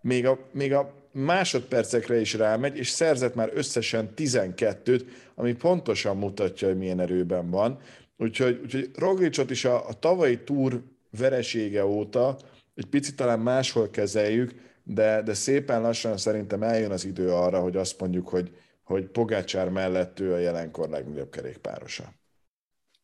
még 0.01 0.25
a, 0.25 0.39
még 0.51 0.73
a 0.73 0.93
másodpercekre 1.11 2.19
is 2.19 2.33
rámegy, 2.33 2.77
és 2.77 2.89
szerzett 2.89 3.35
már 3.35 3.51
összesen 3.53 4.09
12-t, 4.15 5.01
ami 5.35 5.53
pontosan 5.53 6.17
mutatja, 6.17 6.67
hogy 6.67 6.77
milyen 6.77 6.99
erőben 6.99 7.49
van. 7.49 7.79
Úgyhogy, 8.17 8.59
úgyhogy 8.63 8.89
Roglicot 8.95 9.49
is 9.49 9.65
a, 9.65 9.87
a 9.87 9.93
tavalyi 9.93 10.37
túr 10.37 10.81
veresége 11.17 11.85
óta 11.85 12.37
egy 12.75 12.85
picit 12.85 13.15
talán 13.15 13.39
máshol 13.39 13.89
kezeljük, 13.89 14.51
de, 14.93 15.21
de 15.21 15.33
szépen 15.33 15.81
lassan 15.81 16.17
szerintem 16.17 16.63
eljön 16.63 16.91
az 16.91 17.05
idő 17.05 17.31
arra, 17.31 17.59
hogy 17.59 17.75
azt 17.75 17.99
mondjuk, 17.99 18.29
hogy, 18.29 18.55
hogy 18.83 19.07
Pogácsár 19.07 19.69
mellett 19.69 20.19
ő 20.19 20.33
a 20.33 20.37
jelenkor 20.37 20.89
legnagyobb 20.89 21.29
kerékpárosa. 21.29 22.13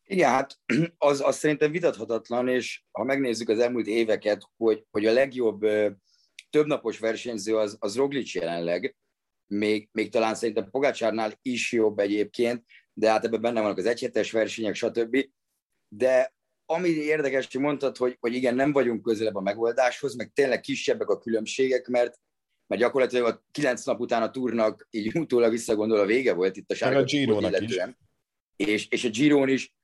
Igen, 0.04 0.30
hát 0.30 0.58
az, 0.98 1.20
az 1.20 1.36
szerintem 1.36 1.70
vitathatatlan, 1.70 2.48
és 2.48 2.84
ha 2.90 3.04
megnézzük 3.04 3.48
az 3.48 3.58
elmúlt 3.58 3.86
éveket, 3.86 4.42
hogy, 4.56 4.86
hogy 4.90 5.06
a 5.06 5.12
legjobb 5.12 5.60
többnapos 6.50 6.98
versenyző 6.98 7.56
az, 7.56 7.76
az 7.80 7.96
Roglic 7.96 8.34
jelenleg, 8.34 8.96
még, 9.46 9.88
még 9.92 10.10
talán 10.10 10.34
szerintem 10.34 10.70
Pogácsárnál 10.70 11.38
is 11.42 11.72
jobb 11.72 11.98
egyébként, 11.98 12.64
de 12.92 13.10
hát 13.10 13.24
ebben 13.24 13.40
benne 13.40 13.60
vannak 13.60 13.78
az 13.78 13.86
egyhetes 13.86 14.32
versenyek, 14.32 14.74
stb. 14.74 15.28
De 15.88 16.34
ami 16.66 16.88
érdekes, 16.88 17.48
hogy 17.52 17.60
mondtad, 17.60 17.96
hogy, 17.96 18.16
hogy 18.20 18.34
igen, 18.34 18.54
nem 18.54 18.72
vagyunk 18.72 19.02
közelebb 19.02 19.34
a 19.34 19.40
megoldáshoz, 19.40 20.14
meg 20.14 20.30
tényleg 20.34 20.60
kisebbek 20.60 21.08
a 21.08 21.18
különbségek, 21.18 21.86
mert, 21.86 22.18
mert 22.66 22.80
gyakorlatilag 22.80 23.26
a 23.26 23.44
kilenc 23.50 23.84
nap 23.84 24.00
után 24.00 24.22
a 24.22 24.30
túrnak 24.30 24.86
így 24.90 25.18
utólag 25.18 25.50
visszagondol 25.50 25.98
a 25.98 26.06
vége 26.06 26.32
volt 26.32 26.56
itt 26.56 26.70
a 26.70 26.74
sárga 26.74 26.98
a 26.98 27.02
giro 27.02 27.48
is. 27.48 27.78
És, 28.56 28.88
és 28.88 29.04
a 29.04 29.08
Giron 29.08 29.48
is, 29.48 29.74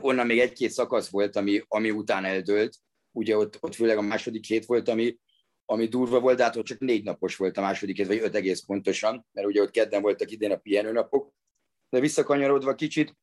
onnan 0.00 0.26
még 0.26 0.38
egy-két 0.38 0.70
szakasz 0.70 1.08
volt, 1.08 1.36
ami, 1.36 1.62
ami 1.68 1.90
után 1.90 2.24
eldőlt, 2.24 2.76
ugye 3.12 3.36
ott, 3.36 3.56
ott 3.60 3.74
főleg 3.74 3.96
a 3.96 4.02
második 4.02 4.44
hét 4.44 4.64
volt, 4.64 4.88
ami, 4.88 5.18
ami 5.64 5.86
durva 5.86 6.20
volt, 6.20 6.36
de 6.36 6.42
hát 6.42 6.56
ott 6.56 6.64
csak 6.64 6.78
négy 6.78 7.04
napos 7.04 7.36
volt 7.36 7.56
a 7.56 7.60
második 7.60 7.96
hét, 7.96 8.06
vagy 8.06 8.18
öt 8.18 8.34
egész 8.34 8.60
pontosan, 8.60 9.26
mert 9.32 9.46
ugye 9.46 9.62
ott 9.62 9.70
kedden 9.70 10.02
voltak 10.02 10.30
idén 10.30 10.50
a 10.50 10.56
pihenőnapok. 10.56 11.32
De 11.88 12.00
visszakanyarodva 12.00 12.74
kicsit, 12.74 13.16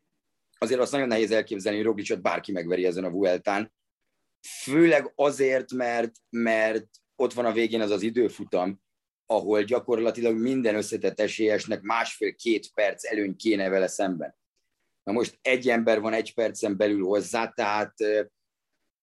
azért 0.57 0.79
azt 0.79 0.91
nagyon 0.91 1.07
nehéz 1.07 1.31
elképzelni, 1.31 1.77
hogy 1.77 1.87
Roglicot 1.87 2.21
bárki 2.21 2.51
megveri 2.51 2.85
ezen 2.85 3.03
a 3.03 3.09
Vueltán. 3.09 3.73
Főleg 4.61 5.11
azért, 5.15 5.71
mert, 5.71 6.11
mert 6.29 6.87
ott 7.15 7.33
van 7.33 7.45
a 7.45 7.51
végén 7.51 7.81
az 7.81 7.91
az 7.91 8.01
időfutam, 8.01 8.83
ahol 9.25 9.63
gyakorlatilag 9.63 10.37
minden 10.37 10.75
összetett 10.75 11.19
esélyesnek 11.19 11.81
másfél-két 11.81 12.71
perc 12.73 13.05
előny 13.05 13.35
kéne 13.35 13.69
vele 13.69 13.87
szemben. 13.87 14.35
Na 15.03 15.11
most 15.11 15.39
egy 15.41 15.69
ember 15.69 16.01
van 16.01 16.13
egy 16.13 16.33
percen 16.33 16.77
belül 16.77 17.03
hozzá, 17.03 17.47
tehát 17.47 17.93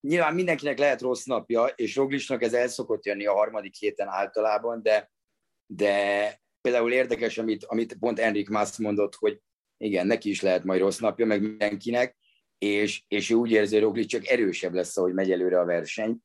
nyilván 0.00 0.34
mindenkinek 0.34 0.78
lehet 0.78 1.00
rossz 1.00 1.24
napja, 1.24 1.64
és 1.64 1.96
Roglisnak 1.96 2.42
ez 2.42 2.52
el 2.52 2.68
szokott 2.68 3.04
jönni 3.04 3.26
a 3.26 3.32
harmadik 3.32 3.74
héten 3.74 4.08
általában, 4.08 4.82
de, 4.82 5.10
de 5.66 6.40
például 6.60 6.92
érdekes, 6.92 7.38
amit, 7.38 7.64
amit 7.64 7.94
pont 7.98 8.18
Enrik 8.18 8.48
Mász 8.48 8.78
mondott, 8.78 9.14
hogy 9.14 9.40
igen, 9.82 10.06
neki 10.06 10.28
is 10.30 10.40
lehet 10.40 10.64
majd 10.64 10.80
rossz 10.80 10.98
napja, 10.98 11.26
meg 11.26 11.40
mindenkinek, 11.40 12.16
és, 12.58 13.02
és 13.08 13.30
ő 13.30 13.34
úgy 13.34 13.50
érzi, 13.50 13.74
hogy 13.74 13.82
Roglic 13.82 14.08
csak 14.08 14.26
erősebb 14.26 14.74
lesz, 14.74 14.96
ahogy 14.96 15.12
megy 15.12 15.30
előre 15.30 15.60
a 15.60 15.64
verseny. 15.64 16.18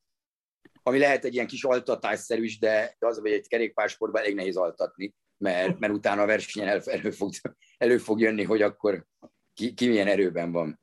Ami 0.84 1.00
lehet 1.00 1.26
egy 1.26 1.34
ilyen 1.34 1.48
kis 1.48 1.64
altatásszerű 1.64 2.44
is, 2.44 2.60
de 2.60 2.96
az, 3.00 3.20
hogy 3.20 3.32
egy 3.32 3.48
kerékpársportban 3.48 4.22
elég 4.22 4.36
nehéz 4.36 4.56
altatni, 4.56 5.14
mert, 5.38 5.80
mert 5.80 5.94
utána 5.94 6.22
a 6.22 6.26
versenyen 6.26 6.70
elő, 6.70 6.82
elő, 6.86 7.12
fog, 7.12 7.32
elő 7.78 7.98
fog 7.98 8.20
jönni, 8.20 8.44
hogy 8.44 8.62
akkor 8.62 9.06
ki, 9.54 9.74
ki 9.74 9.88
milyen 9.88 10.08
erőben 10.08 10.52
van. 10.52 10.82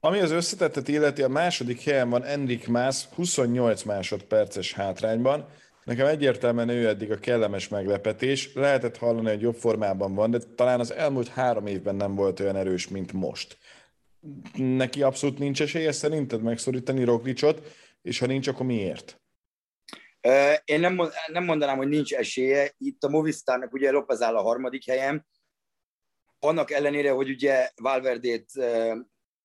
Ami 0.00 0.20
az 0.20 0.30
összetettet 0.30 0.88
illeti, 0.88 1.22
a 1.22 1.28
második 1.28 1.80
helyen 1.80 2.10
van 2.10 2.24
Enrik 2.24 2.68
Mász 2.68 3.04
28 3.04 3.82
másodperces 3.82 4.72
hátrányban, 4.72 5.48
Nekem 5.84 6.06
egyértelműen 6.06 6.68
ő 6.68 6.88
eddig 6.88 7.10
a 7.10 7.18
kellemes 7.18 7.68
meglepetés. 7.68 8.54
Lehetett 8.54 8.96
hallani, 8.96 9.28
hogy 9.28 9.40
jobb 9.40 9.54
formában 9.54 10.14
van, 10.14 10.30
de 10.30 10.38
talán 10.54 10.80
az 10.80 10.92
elmúlt 10.92 11.28
három 11.28 11.66
évben 11.66 11.94
nem 11.94 12.14
volt 12.14 12.40
olyan 12.40 12.56
erős, 12.56 12.88
mint 12.88 13.12
most. 13.12 13.58
Neki 14.54 15.02
abszolút 15.02 15.38
nincs 15.38 15.62
esélye 15.62 15.92
szerinted 15.92 16.42
megszorítani 16.42 17.04
Roglicot, 17.04 17.66
és 18.02 18.18
ha 18.18 18.26
nincs, 18.26 18.48
akkor 18.48 18.66
miért? 18.66 19.20
Én 20.64 20.80
nem, 20.80 21.00
nem 21.26 21.44
mondanám, 21.44 21.76
hogy 21.76 21.88
nincs 21.88 22.14
esélye. 22.14 22.74
Itt 22.78 23.02
a 23.02 23.08
Movistarnak 23.08 23.72
ugye 23.72 23.90
Lopez 23.90 24.22
áll 24.22 24.36
a 24.36 24.42
harmadik 24.42 24.86
helyen. 24.86 25.26
Annak 26.38 26.70
ellenére, 26.70 27.10
hogy 27.10 27.28
ugye 27.28 27.70
Valverdét 27.74 28.50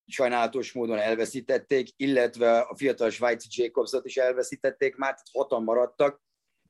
sajnálatos 0.06 0.72
módon 0.72 0.98
elveszítették, 0.98 1.90
illetve 1.96 2.60
a 2.60 2.76
fiatal 2.76 3.10
Svájci 3.10 3.48
Jacobsot 3.62 4.06
is 4.06 4.18
elveszítették, 4.18 4.96
már 4.96 5.16
hatan 5.32 5.64
maradtak, 5.64 6.22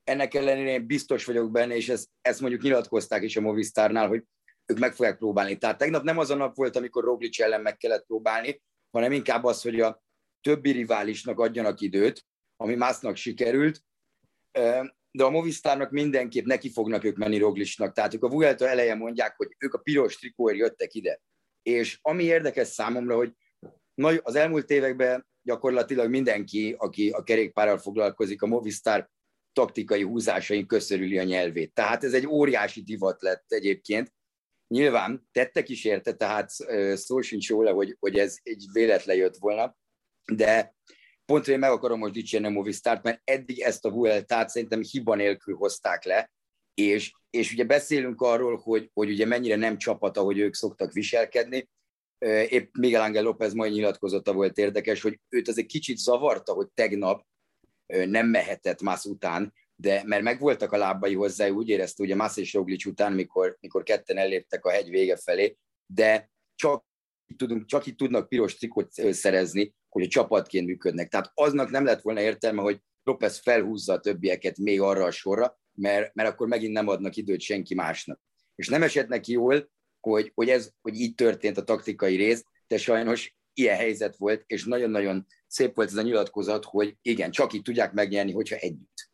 ennek 0.10 0.34
ellenére 0.34 0.72
én 0.72 0.86
biztos 0.86 1.26
vagyok 1.26 1.52
benne, 1.52 1.76
és 1.76 1.90
ezt, 1.90 2.08
ezt 2.22 2.40
mondjuk 2.40 2.62
nyilatkozták 2.62 3.24
is 3.24 3.38
a 3.38 3.42
Movistarnál, 3.42 4.08
hogy 4.08 4.24
ők 4.66 4.80
meg 4.80 4.94
fogják 4.94 5.18
próbálni. 5.18 5.58
Tehát 5.58 5.78
tegnap 5.78 6.04
nem 6.04 6.18
az 6.18 6.30
a 6.30 6.36
nap 6.36 6.56
volt, 6.56 6.76
amikor 6.76 7.04
Roglic 7.04 7.40
ellen 7.40 7.62
meg 7.62 7.78
kellett 7.78 8.06
próbálni, 8.06 8.62
hanem 8.92 9.12
inkább 9.12 9.44
az, 9.44 9.62
hogy 9.62 9.82
a 9.82 10.02
többi 10.42 10.72
riválisnak 10.72 11.40
adjanak 11.40 11.82
időt, 11.82 12.26
ami 12.56 12.76
másnak 12.76 13.16
sikerült, 13.16 13.84
de 15.12 15.24
a 15.24 15.30
Movistarnak 15.30 15.92
mindenképp 15.92 16.46
neki 16.46 16.72
fognak 16.72 17.04
ők 17.04 17.18
menni 17.18 17.38
Roglicnak. 17.38 17.94
Tehát 17.94 18.14
ők 18.14 18.24
a 18.24 18.30
Vuelta 18.30 18.68
eleje 18.68 18.96
mondják, 18.96 19.36
hogy 19.38 19.56
ők 19.58 19.74
a 19.74 19.78
piros 19.78 20.16
trikóért 20.16 20.58
jöttek 20.58 20.94
ide. 20.94 21.22
És 21.62 22.00
ami 22.02 22.24
érdekes 22.24 22.68
számomra, 22.68 23.16
hogy 23.16 23.34
az 24.22 24.36
elmúlt 24.36 24.70
években 24.70 25.28
gyakorlatilag 25.42 26.10
mindenki, 26.10 26.76
aki 26.78 27.10
a 27.10 27.24
kerékpárral 27.24 27.78
foglalkozik, 27.78 28.42
a 28.42 28.48
Movistar 28.48 29.10
taktikai 29.60 30.02
húzásain 30.02 30.66
köszörüli 30.66 31.18
a 31.18 31.24
nyelvét. 31.24 31.74
Tehát 31.74 32.04
ez 32.04 32.14
egy 32.14 32.28
óriási 32.28 32.84
divat 32.84 33.22
lett 33.22 33.46
egyébként. 33.48 34.14
Nyilván 34.68 35.28
tettek 35.32 35.70
is 35.70 35.86
érte, 35.86 36.14
tehát 36.14 36.50
szó 36.94 37.22
sincs 37.22 37.50
róla, 37.50 37.74
hogy, 37.74 37.96
hogy 38.00 38.18
ez 38.18 38.38
egy 38.44 38.66
véletlen 38.74 39.16
jött 39.16 39.38
volna, 39.38 39.78
de 40.34 40.76
pont 41.26 41.48
én 41.48 41.60
meg 41.60 41.72
akarom 41.72 42.00
most 42.00 42.14
dicsérni 42.14 42.48
a 42.48 42.50
Movistart, 42.50 43.04
mert 43.04 43.22
eddig 43.24 43.60
ezt 43.60 43.86
a 43.86 43.92
Vueltát 43.92 44.50
szerintem 44.50 44.82
hiba 44.82 45.16
nélkül 45.16 45.56
hozták 45.56 46.04
le, 46.04 46.32
és, 46.74 47.12
és 47.30 47.52
ugye 47.52 47.64
beszélünk 47.64 48.22
arról, 48.22 48.58
hogy, 48.58 48.90
hogy 48.94 49.10
ugye 49.10 49.26
mennyire 49.26 49.56
nem 49.56 49.78
csapat, 49.78 50.18
ahogy 50.18 50.38
ők 50.38 50.54
szoktak 50.54 50.92
viselkedni. 50.92 51.70
Épp 52.50 52.76
Miguel 52.78 53.02
Ángel 53.02 53.24
López 53.24 53.54
majd 53.54 53.72
nyilatkozata 53.72 54.34
volt 54.34 54.58
érdekes, 54.58 55.02
hogy 55.02 55.20
őt 55.30 55.48
az 55.48 55.58
egy 55.58 55.66
kicsit 55.66 55.98
zavarta, 55.98 56.54
hogy 56.54 56.68
tegnap 56.74 57.28
nem 58.06 58.28
mehetett 58.28 58.82
Mász 58.82 59.06
után, 59.06 59.54
de 59.76 60.04
mert 60.06 60.24
megvoltak 60.24 60.72
a 60.72 60.78
lábai 60.78 61.14
hozzá, 61.14 61.50
úgy 61.50 61.70
érezte 61.70 62.04
ugye 62.04 62.16
Mász 62.16 62.38
és 62.38 62.54
Roglic 62.54 62.86
után, 62.86 63.14
mikor, 63.14 63.58
mikor 63.60 63.84
ketten 63.84 64.18
elléptek 64.18 64.66
a 64.66 64.70
hegy 64.70 64.90
vége 64.90 65.18
felé, 65.18 65.58
de 65.86 66.32
csak 66.56 66.86
tudunk, 67.38 67.66
csak 67.66 67.86
itt 67.86 67.98
tudnak 67.98 68.30
piros 68.30 68.56
trikot 68.56 68.92
szerezni, 68.92 69.74
hogy 69.90 70.04
a 70.04 70.08
csapatként 70.08 70.66
működnek. 70.66 71.10
Tehát 71.10 71.32
aznak 71.34 71.70
nem 71.70 71.86
lett 71.86 72.02
volna 72.02 72.22
értelme, 72.22 72.62
hogy 72.62 72.82
López 73.04 73.40
felhúzza 73.40 73.94
a 73.94 74.00
többieket 74.00 74.58
még 74.58 74.82
arra 74.82 75.04
a 75.04 75.12
sorra, 75.12 75.60
mert, 75.74 76.14
mert 76.14 76.30
akkor 76.30 76.48
megint 76.48 76.74
nem 76.74 76.88
adnak 76.88 77.16
időt 77.16 77.42
senki 77.42 77.76
másnak. 77.76 78.22
És 78.56 78.68
nem 78.68 78.84
esett 78.84 79.08
neki 79.08 79.32
jól, 79.32 79.72
hogy, 80.00 80.32
hogy, 80.36 80.50
ez, 80.50 80.72
hogy 80.82 81.00
így 81.00 81.16
történt 81.16 81.58
a 81.58 81.64
taktikai 81.64 82.16
rész, 82.16 82.44
de 82.68 82.78
sajnos 82.78 83.36
ilyen 83.54 83.76
helyzet 83.76 84.16
volt, 84.16 84.44
és 84.46 84.66
nagyon-nagyon 84.66 85.26
szép 85.50 85.76
volt 85.76 85.90
ez 85.90 85.96
a 85.96 86.02
nyilatkozat, 86.02 86.66
hogy 86.66 86.98
igen, 87.02 87.32
csak 87.32 87.54
így 87.54 87.62
tudják 87.62 87.94
megnyerni, 87.94 88.32
hogyha 88.32 88.56
együtt. 88.56 89.10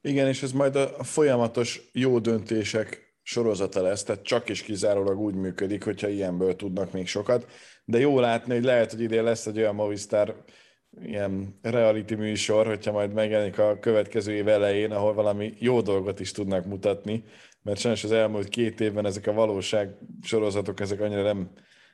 Igen, 0.00 0.28
és 0.28 0.42
ez 0.42 0.52
majd 0.52 0.76
a 0.76 1.04
folyamatos 1.04 1.90
jó 1.92 2.18
döntések 2.18 3.14
sorozata 3.22 3.82
lesz, 3.82 4.02
tehát 4.02 4.22
csak 4.22 4.48
is 4.48 4.62
kizárólag 4.62 5.18
úgy 5.18 5.34
működik, 5.34 5.84
hogyha 5.84 6.08
ilyenből 6.08 6.56
tudnak 6.56 6.92
még 6.92 7.06
sokat. 7.06 7.46
De 7.84 7.98
jó 7.98 8.20
látni, 8.20 8.54
hogy 8.54 8.64
lehet, 8.64 8.90
hogy 8.90 9.00
idén 9.00 9.22
lesz 9.22 9.46
egy 9.46 9.58
olyan 9.58 9.74
Movistar 9.74 10.44
ilyen 11.02 11.58
reality 11.62 12.14
műsor, 12.14 12.66
hogyha 12.66 12.92
majd 12.92 13.12
megjelenik 13.12 13.58
a 13.58 13.78
következő 13.78 14.32
év 14.32 14.48
elején, 14.48 14.90
ahol 14.90 15.14
valami 15.14 15.54
jó 15.58 15.80
dolgot 15.80 16.20
is 16.20 16.32
tudnak 16.32 16.64
mutatni, 16.64 17.24
mert 17.62 17.78
sajnos 17.78 18.04
az 18.04 18.12
elmúlt 18.12 18.48
két 18.48 18.80
évben 18.80 19.06
ezek 19.06 19.26
a 19.26 19.32
valóság 19.32 19.98
sorozatok, 20.22 20.80
ezek 20.80 21.00
annyira 21.00 21.22
nem, 21.22 21.50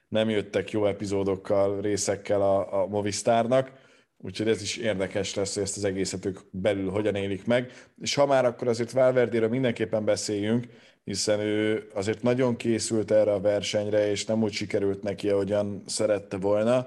nem 0.08 0.30
jöttek 0.30 0.70
jó 0.70 0.86
epizódokkal, 0.86 1.80
részekkel 1.80 2.42
a, 2.42 2.82
a 2.82 2.86
Movistárnak, 2.86 3.72
úgyhogy 4.18 4.48
ez 4.48 4.62
is 4.62 4.76
érdekes 4.76 5.34
lesz, 5.34 5.54
hogy 5.54 5.62
ezt 5.62 5.76
az 5.76 5.84
egészet 5.84 6.24
ők 6.24 6.38
belül 6.50 6.90
hogyan 6.90 7.14
élik 7.14 7.46
meg. 7.46 7.72
És 8.00 8.14
ha 8.14 8.26
már 8.26 8.44
akkor 8.44 8.68
azért 8.68 8.90
Valverdéről 8.90 9.48
mindenképpen 9.48 10.04
beszéljünk, 10.04 10.66
hiszen 11.04 11.40
ő 11.40 11.86
azért 11.94 12.22
nagyon 12.22 12.56
készült 12.56 13.10
erre 13.10 13.32
a 13.32 13.40
versenyre, 13.40 14.10
és 14.10 14.24
nem 14.24 14.42
úgy 14.42 14.52
sikerült 14.52 15.02
neki, 15.02 15.28
ahogyan 15.28 15.82
szerette 15.86 16.36
volna. 16.36 16.86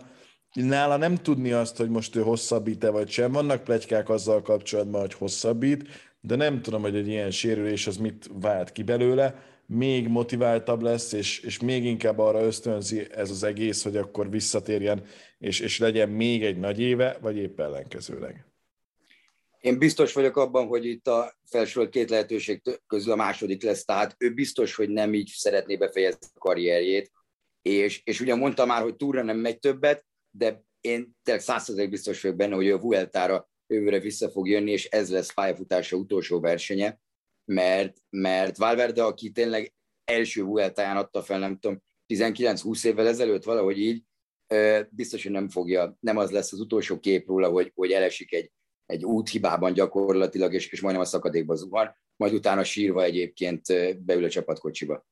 Nála 0.54 0.98
nem 0.98 1.16
tudni 1.16 1.52
azt, 1.52 1.78
hogy 1.78 1.90
most 1.90 2.16
ő 2.16 2.22
hosszabbít-e 2.22 2.90
vagy 2.90 3.10
sem. 3.10 3.32
Vannak 3.32 3.64
plegykák 3.64 4.10
azzal 4.10 4.42
kapcsolatban, 4.42 5.02
hogy 5.02 5.14
hosszabbít, 5.14 5.88
de 6.22 6.36
nem 6.36 6.62
tudom, 6.62 6.82
hogy 6.82 6.96
egy 6.96 7.08
ilyen 7.08 7.32
sérülés 7.32 7.88
az 7.88 7.98
mit 7.98 8.30
vált 8.34 8.72
ki 8.72 8.84
belőle, 8.84 9.36
még 9.70 10.08
motiváltabb 10.08 10.82
lesz, 10.82 11.12
és, 11.12 11.40
és 11.40 11.60
még 11.60 11.86
inkább 11.86 12.20
arra 12.20 12.42
ösztönzi 12.42 13.08
ez 13.12 13.30
az 13.30 13.44
egész, 13.44 13.84
hogy 13.84 13.98
akkor 13.98 14.30
visszatérjen, 14.30 15.04
és, 15.38 15.60
és 15.60 15.80
legyen 15.80 16.10
még 16.10 16.44
egy 16.44 16.58
nagy 16.58 16.80
éve, 16.80 17.18
vagy 17.22 17.38
épp 17.38 17.60
ellenkezőleg. 17.60 18.46
Én 19.60 19.78
biztos 19.78 20.14
vagyok 20.14 20.38
abban, 20.38 20.68
hogy 20.68 20.86
itt 20.86 21.08
a 21.08 21.34
felsorolt 21.46 21.90
két 21.90 22.10
lehetőség 22.10 22.62
közül 22.88 23.12
a 23.12 23.16
második 23.16 23.64
lesz, 23.64 23.86
tehát 23.86 24.16
ő 24.18 24.34
biztos, 24.34 24.76
hogy 24.76 24.90
nem 24.90 25.14
így 25.14 25.32
szeretné 25.36 25.78
befejezni 25.78 26.28
a 26.34 26.40
karrierjét, 26.40 27.12
és, 27.62 28.02
és 28.04 28.20
ugye 28.22 28.36
mondta 28.36 28.66
már, 28.66 28.82
hogy 28.82 28.96
túra 28.96 29.24
nem 29.24 29.38
megy 29.38 29.60
többet, 29.60 30.06
de 30.32 30.64
én 30.82 31.16
tényleg 31.24 31.44
százszerzék 31.44 31.90
biztos 31.90 32.22
vagyok 32.22 32.38
benne, 32.38 32.56
hogy 32.56 32.70
a 32.70 32.80
Vueltára 32.80 33.50
jövőre 33.68 34.00
vissza 34.00 34.30
fog 34.30 34.48
jönni, 34.48 34.72
és 34.72 34.86
ez 34.86 35.12
lesz 35.12 35.34
pályafutása 35.34 35.96
utolsó 35.96 36.40
versenye, 36.40 37.00
mert, 37.50 37.98
mert 38.10 38.58
Valverde, 38.58 39.03
aki 39.03 39.32
tényleg 39.32 39.74
első 40.06 40.44
Vueltáján 40.44 40.98
adta 40.98 41.22
fel, 41.22 41.39
nem 41.39 41.58
tudom, 41.58 41.82
19-20 42.13 42.86
évvel 42.86 43.08
ezelőtt 43.08 43.44
valahogy 43.44 43.79
így, 43.79 44.03
biztos, 44.89 45.24
hogy 45.24 45.32
nem 45.32 45.50
fogja, 45.50 45.98
nem 46.00 46.18
az 46.18 46.32
lesz 46.32 46.51
az 46.51 46.60
utolsó 46.60 47.00
kép 47.00 47.27
róla, 47.27 47.50
hogy, 47.50 47.72
hogy 47.75 47.91
elesik 47.91 48.34
egy, 48.34 48.51
egy 48.86 49.06
úthibában 49.06 49.74
gyakorlatilag, 49.74 50.53
és, 50.53 50.72
és 50.72 50.82
majdnem 50.82 51.03
a 51.03 51.08
szakadékba 51.08 51.56
zuhan, 51.56 51.96
majd 52.15 52.34
utána 52.34 52.63
sírva 52.63 53.03
egyébként 53.03 53.62
beül 54.06 54.24
a 54.24 54.29
csapatkocsiba. 54.29 55.08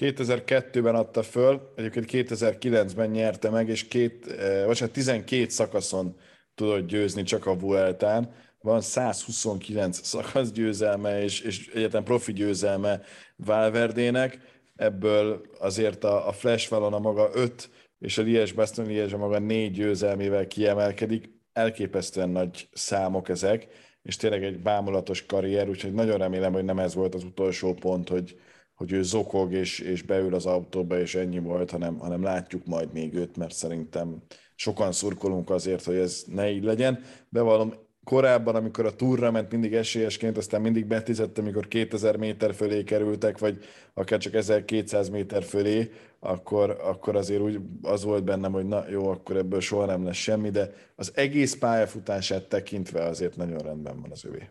2002-ben 0.00 0.94
adta 0.94 1.22
föl, 1.22 1.72
egyébként 1.76 2.06
2009-ben 2.10 3.10
nyerte 3.10 3.50
meg, 3.50 3.68
és 3.68 3.88
két, 3.88 4.26
vagy 4.66 4.78
hát 4.78 4.90
12 4.90 5.48
szakaszon 5.48 6.16
tudott 6.54 6.86
győzni 6.86 7.22
csak 7.22 7.46
a 7.46 7.56
Vueltán. 7.56 8.34
Van 8.62 8.80
129 8.80 10.06
szakasz 10.06 10.50
győzelme, 10.52 11.22
és, 11.22 11.40
és 11.40 11.68
egyetlen 11.74 12.04
profi 12.04 12.32
győzelme 12.32 13.00
Valverdének. 13.36 14.38
Ebből 14.76 15.40
azért 15.58 16.04
a, 16.04 16.28
a 16.28 16.32
Flash 16.32 16.72
a 16.72 16.98
maga 16.98 17.30
5, 17.32 17.70
és 17.98 18.18
a 18.18 18.22
Lies 18.22 18.52
Baston 18.52 18.86
Lies 18.86 19.12
a 19.12 19.16
maga 19.16 19.38
4 19.38 19.72
győzelmével 19.72 20.46
kiemelkedik. 20.46 21.38
Elképesztően 21.52 22.28
nagy 22.28 22.68
számok 22.72 23.28
ezek, 23.28 23.68
és 24.02 24.16
tényleg 24.16 24.44
egy 24.44 24.58
bámulatos 24.58 25.26
karrier, 25.26 25.68
úgyhogy 25.68 25.92
nagyon 25.92 26.18
remélem, 26.18 26.52
hogy 26.52 26.64
nem 26.64 26.78
ez 26.78 26.94
volt 26.94 27.14
az 27.14 27.24
utolsó 27.24 27.74
pont, 27.74 28.08
hogy, 28.08 28.40
hogy 28.74 28.92
ő 28.92 29.02
zokog 29.02 29.52
és, 29.52 29.78
és 29.78 30.02
beül 30.02 30.34
az 30.34 30.46
autóba, 30.46 31.00
és 31.00 31.14
ennyi 31.14 31.38
volt, 31.38 31.70
hanem, 31.70 31.98
hanem 31.98 32.22
látjuk 32.22 32.66
majd 32.66 32.92
még 32.92 33.14
őt, 33.14 33.36
mert 33.36 33.54
szerintem 33.54 34.22
sokan 34.54 34.92
szurkolunk 34.92 35.50
azért, 35.50 35.84
hogy 35.84 35.96
ez 35.96 36.24
ne 36.26 36.50
így 36.50 36.64
legyen. 36.64 37.02
Bevallom, 37.28 37.74
korábban, 38.10 38.54
amikor 38.54 38.86
a 38.86 38.96
túrra 38.96 39.30
ment 39.30 39.50
mindig 39.52 39.74
esélyesként, 39.74 40.36
aztán 40.36 40.60
mindig 40.60 40.86
betizettem, 40.86 41.44
amikor 41.44 41.68
2000 41.68 42.16
méter 42.16 42.54
fölé 42.54 42.84
kerültek, 42.84 43.38
vagy 43.38 43.64
akár 43.94 44.18
csak 44.18 44.34
1200 44.34 45.08
méter 45.08 45.42
fölé, 45.42 45.90
akkor, 46.20 46.70
akkor 46.70 47.16
azért 47.16 47.40
úgy 47.40 47.58
az 47.82 48.04
volt 48.04 48.24
bennem, 48.24 48.52
hogy 48.52 48.66
na 48.66 48.88
jó, 48.88 49.08
akkor 49.08 49.36
ebből 49.36 49.60
soha 49.60 49.84
nem 49.86 50.04
lesz 50.04 50.16
semmi, 50.16 50.50
de 50.50 50.70
az 50.96 51.12
egész 51.14 51.54
pályafutását 51.54 52.48
tekintve 52.48 53.04
azért 53.04 53.36
nagyon 53.36 53.58
rendben 53.58 54.00
van 54.00 54.10
az 54.10 54.24
övé. 54.24 54.48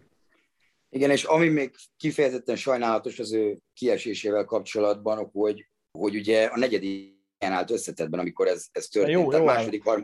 Igen, 0.89 1.10
és 1.10 1.24
ami 1.24 1.48
még 1.48 1.72
kifejezetten 1.98 2.56
sajnálatos 2.56 3.20
az 3.20 3.34
ő 3.34 3.58
kiesésével 3.74 4.46
kapcsolatban, 4.46 5.30
hogy, 5.34 5.70
hogy 5.92 6.16
ugye 6.16 6.46
a 6.46 6.58
negyedik 6.58 7.18
állt 7.38 7.72
összetetben, 7.72 8.20
amikor 8.20 8.48
ez, 8.48 8.66
ez 8.72 8.88
történt. 8.88 9.18
Jó, 9.18 9.32
jó, 9.32 9.44
második, 9.44 9.84
harm, 9.84 10.04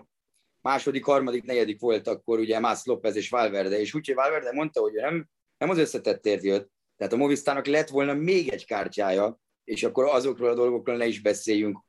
második, 0.65 1.05
harmadik, 1.05 1.43
negyedik 1.43 1.79
volt 1.79 2.07
akkor 2.07 2.39
ugye 2.39 2.59
Mász 2.59 2.85
López 2.85 3.15
és 3.15 3.29
Valverde, 3.29 3.79
és 3.79 3.93
úgyhogy 3.93 4.15
Valverde 4.15 4.51
mondta, 4.51 4.81
hogy 4.81 4.93
nem, 4.93 5.29
nem 5.57 5.69
az 5.69 5.77
összetettért 5.77 6.43
jött, 6.43 6.71
tehát 6.97 7.13
a 7.13 7.17
Movistának 7.17 7.65
lett 7.65 7.89
volna 7.89 8.13
még 8.13 8.49
egy 8.49 8.65
kártyája, 8.65 9.39
és 9.63 9.83
akkor 9.83 10.05
azokról 10.05 10.49
a 10.49 10.53
dolgokról 10.53 10.97
ne 10.97 11.05
is 11.05 11.21
beszéljünk, 11.21 11.79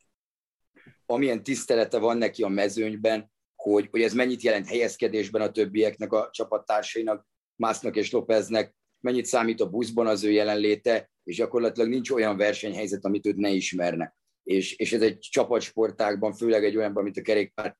amilyen 1.06 1.42
tisztelete 1.42 1.99
van 1.99 2.19
neki 2.19 2.43
a 2.43 2.49
mezőnyben, 2.49 3.30
hogy, 3.54 3.89
hogy 3.91 4.02
ez 4.02 4.15
mennyit 4.15 4.43
jelent 4.43 4.69
helyezkedésben 4.69 5.43
a 5.43 5.50
többieknek, 5.50 6.12
a 6.12 6.28
csapattársainak, 6.32 7.26
Másznak 7.56 7.97
és 7.97 8.10
Lópeznek, 8.10 8.75
mennyit 9.00 9.25
számít 9.25 9.60
a 9.60 9.69
buszban 9.69 10.06
az 10.06 10.25
ő 10.25 10.30
jelenléte, 10.30 11.10
és 11.25 11.36
gyakorlatilag 11.36 11.89
nincs 11.89 12.10
olyan 12.10 12.36
versenyhelyzet, 12.36 13.04
amit 13.04 13.26
őt 13.26 13.36
ne 13.36 13.50
ismerne. 13.50 14.15
És, 14.43 14.76
és 14.76 14.93
ez 14.93 15.02
egy 15.02 15.19
csapatsportákban, 15.19 16.32
főleg 16.32 16.65
egy 16.65 16.76
olyanban, 16.76 17.02
mint 17.02 17.17
a 17.17 17.23
kerékpár, 17.23 17.76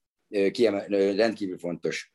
kiemel, 0.51 0.87
rendkívül 1.17 1.59
fontos. 1.59 2.15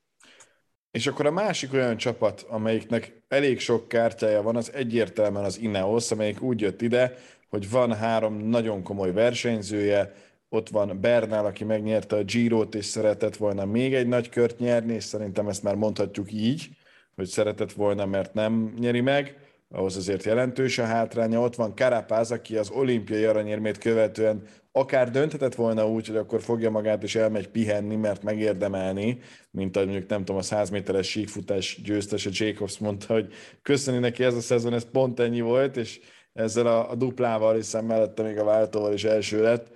És 0.91 1.07
akkor 1.07 1.25
a 1.25 1.31
másik 1.31 1.73
olyan 1.73 1.97
csapat, 1.97 2.41
amelyiknek 2.41 3.23
elég 3.27 3.59
sok 3.59 3.87
kártyája 3.87 4.41
van, 4.41 4.55
az 4.55 4.73
egyértelműen 4.73 5.43
az 5.43 5.59
Ineos, 5.59 6.11
amelyik 6.11 6.41
úgy 6.41 6.61
jött 6.61 6.81
ide, 6.81 7.17
hogy 7.49 7.69
van 7.69 7.93
három 7.95 8.37
nagyon 8.37 8.83
komoly 8.83 9.11
versenyzője, 9.11 10.13
ott 10.49 10.69
van 10.69 11.01
Bernál, 11.01 11.45
aki 11.45 11.63
megnyerte 11.63 12.15
a 12.15 12.23
Giro-t, 12.23 12.75
és 12.75 12.85
szeretett 12.85 13.35
volna 13.35 13.65
még 13.65 13.93
egy 13.93 14.07
nagy 14.07 14.29
kört 14.29 14.59
nyerni, 14.59 14.93
és 14.93 15.03
szerintem 15.03 15.47
ezt 15.47 15.63
már 15.63 15.75
mondhatjuk 15.75 16.31
így, 16.31 16.69
hogy 17.15 17.27
szeretett 17.27 17.71
volna, 17.71 18.05
mert 18.05 18.33
nem 18.33 18.73
nyeri 18.79 19.01
meg, 19.01 19.40
ahhoz 19.71 19.95
azért 19.95 20.23
jelentős 20.23 20.77
a 20.77 20.85
hátránya. 20.85 21.39
Ott 21.39 21.55
van 21.55 21.75
Karapáz, 21.75 22.31
aki 22.31 22.57
az 22.57 22.69
olimpiai 22.69 23.23
aranyérmét 23.23 23.77
követően 23.77 24.43
akár 24.71 25.11
dönthetett 25.11 25.55
volna 25.55 25.87
úgy, 25.87 26.07
hogy 26.07 26.15
akkor 26.15 26.41
fogja 26.41 26.69
magát 26.69 27.03
és 27.03 27.15
elmegy 27.15 27.47
pihenni, 27.47 27.95
mert 27.95 28.23
megérdemelni, 28.23 29.19
mint 29.51 29.75
ahogy 29.75 29.87
mondjuk 29.87 30.09
nem 30.09 30.19
tudom, 30.19 30.37
a 30.37 30.43
100 30.43 30.69
méteres 30.69 31.09
síkfutás 31.09 31.81
győztese 31.83 32.29
Jacobs 32.33 32.77
mondta, 32.77 33.13
hogy 33.13 33.33
köszöni 33.61 33.97
neki 33.97 34.23
ez 34.23 34.35
a 34.35 34.41
szezon, 34.41 34.73
ez 34.73 34.85
pont 34.91 35.19
ennyi 35.19 35.41
volt, 35.41 35.77
és 35.77 35.99
ezzel 36.33 36.67
a, 36.67 36.89
a 36.89 36.95
duplával, 36.95 37.55
hiszen 37.55 37.85
mellette 37.85 38.23
még 38.23 38.37
a 38.37 38.43
váltóval 38.43 38.93
is 38.93 39.03
első 39.03 39.41
lett, 39.41 39.71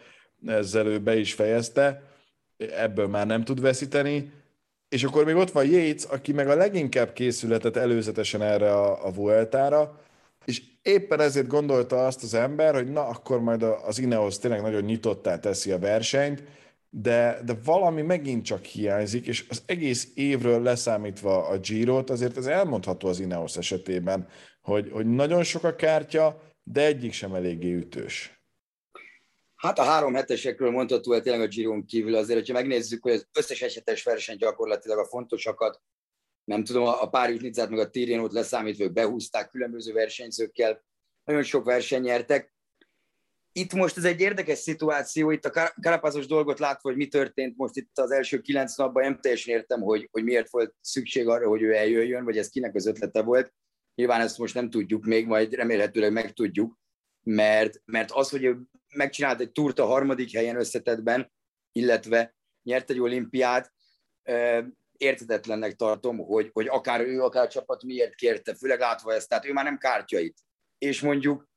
ezzel 0.46 0.88
ő 0.88 1.00
be 1.00 1.18
is 1.18 1.34
fejezte, 1.34 2.02
ebből 2.58 3.08
már 3.08 3.26
nem 3.26 3.44
tud 3.44 3.62
veszíteni, 3.62 4.32
és 4.96 5.04
akkor 5.04 5.26
még 5.26 5.36
ott 5.36 5.52
van 5.52 5.66
Yates, 5.66 6.04
aki 6.04 6.32
meg 6.32 6.50
a 6.50 6.56
leginkább 6.56 7.14
készületet 7.14 7.78
előzetesen 7.78 8.42
erre 8.42 8.74
a, 8.74 9.06
a 9.06 9.12
Vueltára, 9.12 10.00
és 10.46 10.62
éppen 10.82 11.20
ezért 11.20 11.48
gondolta 11.48 12.06
azt 12.06 12.24
az 12.24 12.34
ember, 12.34 12.74
hogy 12.74 12.92
na, 12.92 13.08
akkor 13.08 13.42
majd 13.42 13.64
az 13.64 14.00
Ineos 14.00 14.38
tényleg 14.38 14.62
nagyon 14.62 14.82
nyitottá 14.82 15.40
teszi 15.40 15.72
a 15.72 15.80
versenyt, 15.80 16.44
de, 16.90 17.40
de 17.46 17.54
valami 17.64 18.02
megint 18.02 18.46
csak 18.46 18.64
hiányzik, 18.64 19.28
és 19.28 19.46
az 19.50 19.64
egész 19.66 20.12
évről 20.14 20.62
leszámítva 20.62 21.48
a 21.48 21.58
Giro-t, 21.58 22.10
azért 22.10 22.38
ez 22.38 22.46
elmondható 22.46 23.08
az 23.08 23.20
Ineos 23.20 23.58
esetében, 23.58 24.28
hogy, 24.62 24.90
hogy 24.92 25.06
nagyon 25.06 25.44
sok 25.44 25.64
a 25.64 25.76
kártya, 25.76 26.42
de 26.64 26.86
egyik 26.86 27.14
sem 27.14 27.34
eléggé 27.34 27.74
ütős. 27.74 28.35
Hát 29.66 29.80
a 29.80 29.84
három 29.84 30.14
hetesekről 30.14 30.72
mondható 30.72 31.14
el 31.14 31.22
tényleg 31.22 31.42
a 31.42 31.48
Giron 31.48 31.86
kívül 31.86 32.16
azért, 32.16 32.40
hogyha 32.40 32.54
megnézzük, 32.54 33.04
hogy 33.04 33.12
az 33.12 33.28
összes 33.34 33.62
esetes 33.62 34.04
verseny 34.04 34.38
gyakorlatilag 34.38 34.98
a 34.98 35.06
fontosakat, 35.06 35.82
nem 36.44 36.64
tudom, 36.64 36.84
a 36.88 37.10
Párizs 37.10 37.42
Nizzát 37.42 37.70
meg 37.70 37.80
a 37.80 37.90
Tirénót 37.90 38.34
leszámítva, 38.34 38.84
ők 38.84 38.92
behúzták 38.92 39.50
különböző 39.50 39.94
versenyzőkkel, 39.94 40.86
nagyon 41.24 41.44
sok 41.44 41.66
verseny 41.66 42.02
nyertek. 42.02 42.54
Itt 43.52 43.74
most 43.74 43.98
ez 43.98 44.04
egy 44.04 44.20
érdekes 44.20 44.58
szituáció, 44.58 45.32
itt 45.32 45.46
a 45.46 45.74
karapázos 45.82 46.28
dolgot 46.28 46.60
látva, 46.60 46.90
hogy 46.90 46.98
mi 46.98 47.08
történt 47.08 47.58
most 47.58 47.76
itt 47.76 47.98
az 47.98 48.12
első 48.12 48.42
kilenc 48.42 48.76
napban, 48.76 49.04
nem 49.04 49.20
teljesen 49.22 49.56
értem, 49.56 49.82
hogy, 49.82 50.08
hogy 50.12 50.24
miért 50.24 50.50
volt 50.50 50.76
szükség 50.82 51.28
arra, 51.28 51.48
hogy 51.48 51.62
ő 51.62 51.74
eljöjjön, 51.74 52.24
vagy 52.24 52.38
ez 52.38 52.50
kinek 52.50 52.76
az 52.76 52.86
ötlete 52.86 53.22
volt. 53.22 53.54
Nyilván 53.96 54.22
ezt 54.22 54.38
most 54.38 54.54
nem 54.54 54.70
tudjuk 54.70 55.06
még, 55.06 55.28
majd 55.28 55.54
remélhetőleg 55.54 56.12
megtudjuk, 56.12 56.78
mert, 57.24 57.82
mert 57.86 58.12
az, 58.12 58.30
hogy 58.30 58.56
megcsinált 58.96 59.40
egy 59.40 59.52
túrt 59.52 59.80
a 59.80 59.86
harmadik 59.86 60.32
helyen 60.32 60.56
összetetben, 60.56 61.32
illetve 61.72 62.36
nyert 62.64 62.90
egy 62.90 63.00
olimpiát, 63.00 63.74
értetetlennek 64.98 65.76
tartom, 65.76 66.18
hogy, 66.18 66.50
hogy 66.54 66.68
akár 66.68 67.02
ő, 67.02 67.22
akár 67.22 67.44
a 67.44 67.50
csapat 67.50 67.84
miért 67.84 68.16
kérte, 68.16 68.56
főleg 68.56 68.80
látva 68.80 69.14
ezt, 69.14 69.30
tehát 69.30 69.46
ő 69.46 69.54
már 69.54 69.64
nem 69.64 69.78
kártyait. 69.78 70.38
És 70.78 71.02
mondjuk 71.02 71.50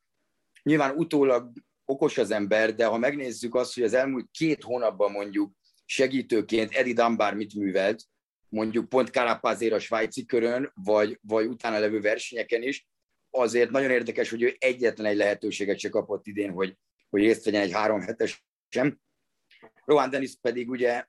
nyilván 0.63 0.95
utólag 0.95 1.51
okos 1.85 2.17
az 2.17 2.31
ember, 2.31 2.75
de 2.75 2.85
ha 2.85 2.97
megnézzük 2.97 3.55
azt, 3.55 3.73
hogy 3.73 3.83
az 3.83 3.93
elmúlt 3.93 4.27
két 4.31 4.63
hónapban 4.63 5.11
mondjuk 5.11 5.53
segítőként 5.85 6.73
Edi 6.73 6.93
Dunbar 6.93 7.33
mit 7.33 7.53
művelt, 7.53 8.03
mondjuk 8.49 8.89
pont 8.89 9.09
Carapazér 9.09 9.73
a 9.73 9.79
svájci 9.79 10.25
körön, 10.25 10.71
vagy, 10.75 11.19
vagy 11.21 11.45
utána 11.45 11.79
levő 11.79 12.01
versenyeken 12.01 12.63
is, 12.63 12.87
azért 13.29 13.69
nagyon 13.69 13.91
érdekes, 13.91 14.29
hogy 14.29 14.41
ő 14.41 14.55
egyetlen 14.57 15.05
egy 15.05 15.17
lehetőséget 15.17 15.79
se 15.79 15.89
kapott 15.89 16.27
idén, 16.27 16.51
hogy, 16.51 16.77
hogy 17.09 17.21
részt 17.21 17.45
vegyen 17.45 17.61
egy 17.61 17.71
három 17.71 18.01
hetes 18.01 18.45
sem. 18.69 18.99
Rohan 19.85 20.09
Dennis 20.09 20.35
pedig 20.41 20.69
ugye 20.69 21.05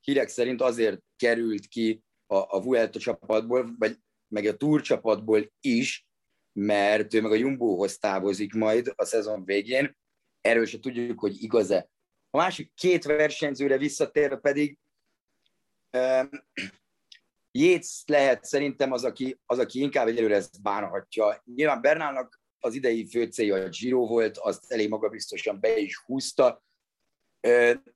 hírek 0.00 0.28
szerint 0.28 0.60
azért 0.60 1.00
került 1.16 1.66
ki 1.66 2.02
a, 2.26 2.56
a 2.56 2.62
Vuelta 2.62 2.98
csapatból, 2.98 3.74
vagy 3.78 3.98
meg 4.28 4.44
a 4.44 4.56
Tour 4.56 4.80
csapatból 4.80 5.52
is, 5.60 6.06
mert 6.52 7.14
ő 7.14 7.20
meg 7.20 7.30
a 7.30 7.34
Jumbohoz 7.34 7.98
távozik 7.98 8.52
majd 8.52 8.92
a 8.96 9.04
szezon 9.04 9.44
végén. 9.44 9.96
Erről 10.40 10.66
se 10.66 10.78
tudjuk, 10.78 11.20
hogy 11.20 11.42
igaz-e. 11.42 11.88
A 12.30 12.36
másik 12.36 12.72
két 12.74 13.04
versenyzőre 13.04 13.78
visszatérve 13.78 14.36
pedig 14.36 14.78
Jéz 17.52 18.02
lehet 18.06 18.44
szerintem 18.44 18.92
az, 18.92 19.04
aki, 19.04 19.40
az, 19.46 19.58
aki 19.58 19.80
inkább 19.80 20.06
egyelőre 20.06 20.34
ezt 20.34 20.62
bánhatja. 20.62 21.42
Nyilván 21.54 21.80
Bernálnak 21.80 22.39
az 22.60 22.74
idei 22.74 23.06
fő 23.06 23.24
célja 23.24 23.54
a 23.54 23.68
Giro 23.68 24.06
volt, 24.06 24.38
azt 24.38 24.72
elég 24.72 24.88
magabiztosan 24.88 25.60
be 25.60 25.78
is 25.78 25.96
húzta. 25.98 26.64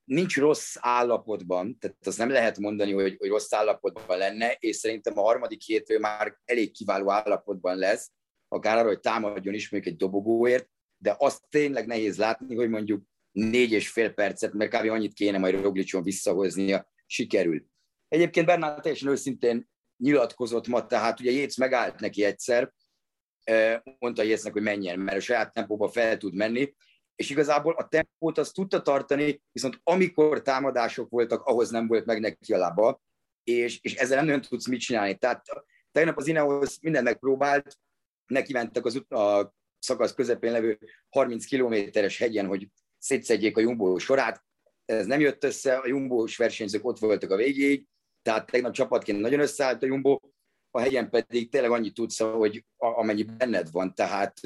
Nincs 0.03 0.37
rossz 0.37 0.75
állapotban, 0.79 1.77
tehát 1.79 1.97
azt 2.07 2.17
nem 2.17 2.29
lehet 2.29 2.57
mondani, 2.57 2.91
hogy, 2.93 3.15
hogy 3.17 3.29
rossz 3.29 3.53
állapotban 3.53 4.17
lenne, 4.17 4.51
és 4.59 4.75
szerintem 4.75 5.17
a 5.17 5.21
harmadik 5.21 5.61
hétről 5.61 5.99
már 5.99 6.37
elég 6.45 6.71
kiváló 6.71 7.11
állapotban 7.11 7.77
lesz, 7.77 8.11
akár 8.47 8.77
arra, 8.77 8.87
hogy 8.87 8.99
támadjon 8.99 9.53
is 9.53 9.69
mondjuk 9.69 9.93
egy 9.93 9.99
dobogóért, 9.99 10.69
de 10.97 11.15
azt 11.17 11.43
tényleg 11.49 11.85
nehéz 11.85 12.17
látni, 12.17 12.55
hogy 12.55 12.69
mondjuk 12.69 13.03
négy 13.31 13.71
és 13.71 13.89
fél 13.89 14.09
percet, 14.09 14.53
mert 14.53 14.75
kb. 14.75 14.89
annyit 14.89 15.13
kéne 15.13 15.37
majd 15.37 15.61
Roglicson 15.61 16.03
visszahoznia, 16.03 16.91
sikerül. 17.05 17.65
Egyébként 18.07 18.45
Bernál 18.45 18.79
teljesen 18.79 19.09
őszintén 19.09 19.69
nyilatkozott 19.97 20.67
ma, 20.67 20.85
tehát 20.85 21.19
ugye 21.19 21.31
Jéz 21.31 21.55
megállt 21.57 21.99
neki 21.99 22.23
egyszer, 22.23 22.73
mondta 23.99 24.23
Jéznek, 24.23 24.53
hogy 24.53 24.61
menjen, 24.61 24.99
mert 24.99 25.17
a 25.17 25.21
saját 25.21 25.53
tempóba 25.53 25.87
fel 25.87 26.17
tud 26.17 26.35
menni, 26.35 26.75
és 27.15 27.29
igazából 27.29 27.73
a 27.73 27.87
tempót 27.87 28.37
azt 28.37 28.53
tudta 28.53 28.81
tartani, 28.81 29.41
viszont 29.51 29.79
amikor 29.83 30.41
támadások 30.41 31.09
voltak, 31.09 31.43
ahhoz 31.43 31.69
nem 31.69 31.87
volt 31.87 32.05
meg 32.05 32.19
neki 32.19 32.53
a 32.53 32.57
lába, 32.57 33.01
és, 33.43 33.81
és 33.81 33.95
ezzel 33.95 34.17
nem 34.17 34.25
nagyon 34.25 34.41
tudsz 34.41 34.67
mit 34.67 34.79
csinálni. 34.79 35.17
Tehát 35.17 35.45
tegnap 35.91 36.17
az 36.17 36.27
Ineos 36.27 36.77
minden 36.81 37.03
megpróbált, 37.03 37.77
neki 38.25 38.53
mentek 38.53 38.85
az 38.85 38.95
a 39.09 39.53
szakasz 39.79 40.13
közepén 40.13 40.51
levő 40.51 40.79
30 41.09 41.45
kilométeres 41.45 42.17
hegyen, 42.17 42.45
hogy 42.45 42.69
szétszedjék 42.97 43.57
a 43.57 43.61
Jumbo 43.61 43.97
sorát. 43.97 44.43
Ez 44.85 45.05
nem 45.05 45.19
jött 45.19 45.43
össze, 45.43 45.75
a 45.75 45.87
jumbo 45.87 46.25
versenyzők 46.37 46.85
ott 46.85 46.99
voltak 46.99 47.31
a 47.31 47.35
végéig, 47.35 47.85
tehát 48.21 48.51
tegnap 48.51 48.73
csapatként 48.73 49.19
nagyon 49.19 49.39
összeállt 49.39 49.83
a 49.83 49.85
Jumbo, 49.85 50.19
a 50.75 50.79
hegyen 50.79 51.09
pedig 51.09 51.49
tényleg 51.49 51.71
annyit 51.71 51.93
tudsz, 51.93 52.19
hogy 52.19 52.65
amennyi 52.77 53.23
benned 53.23 53.71
van. 53.71 53.93
Tehát 53.93 54.39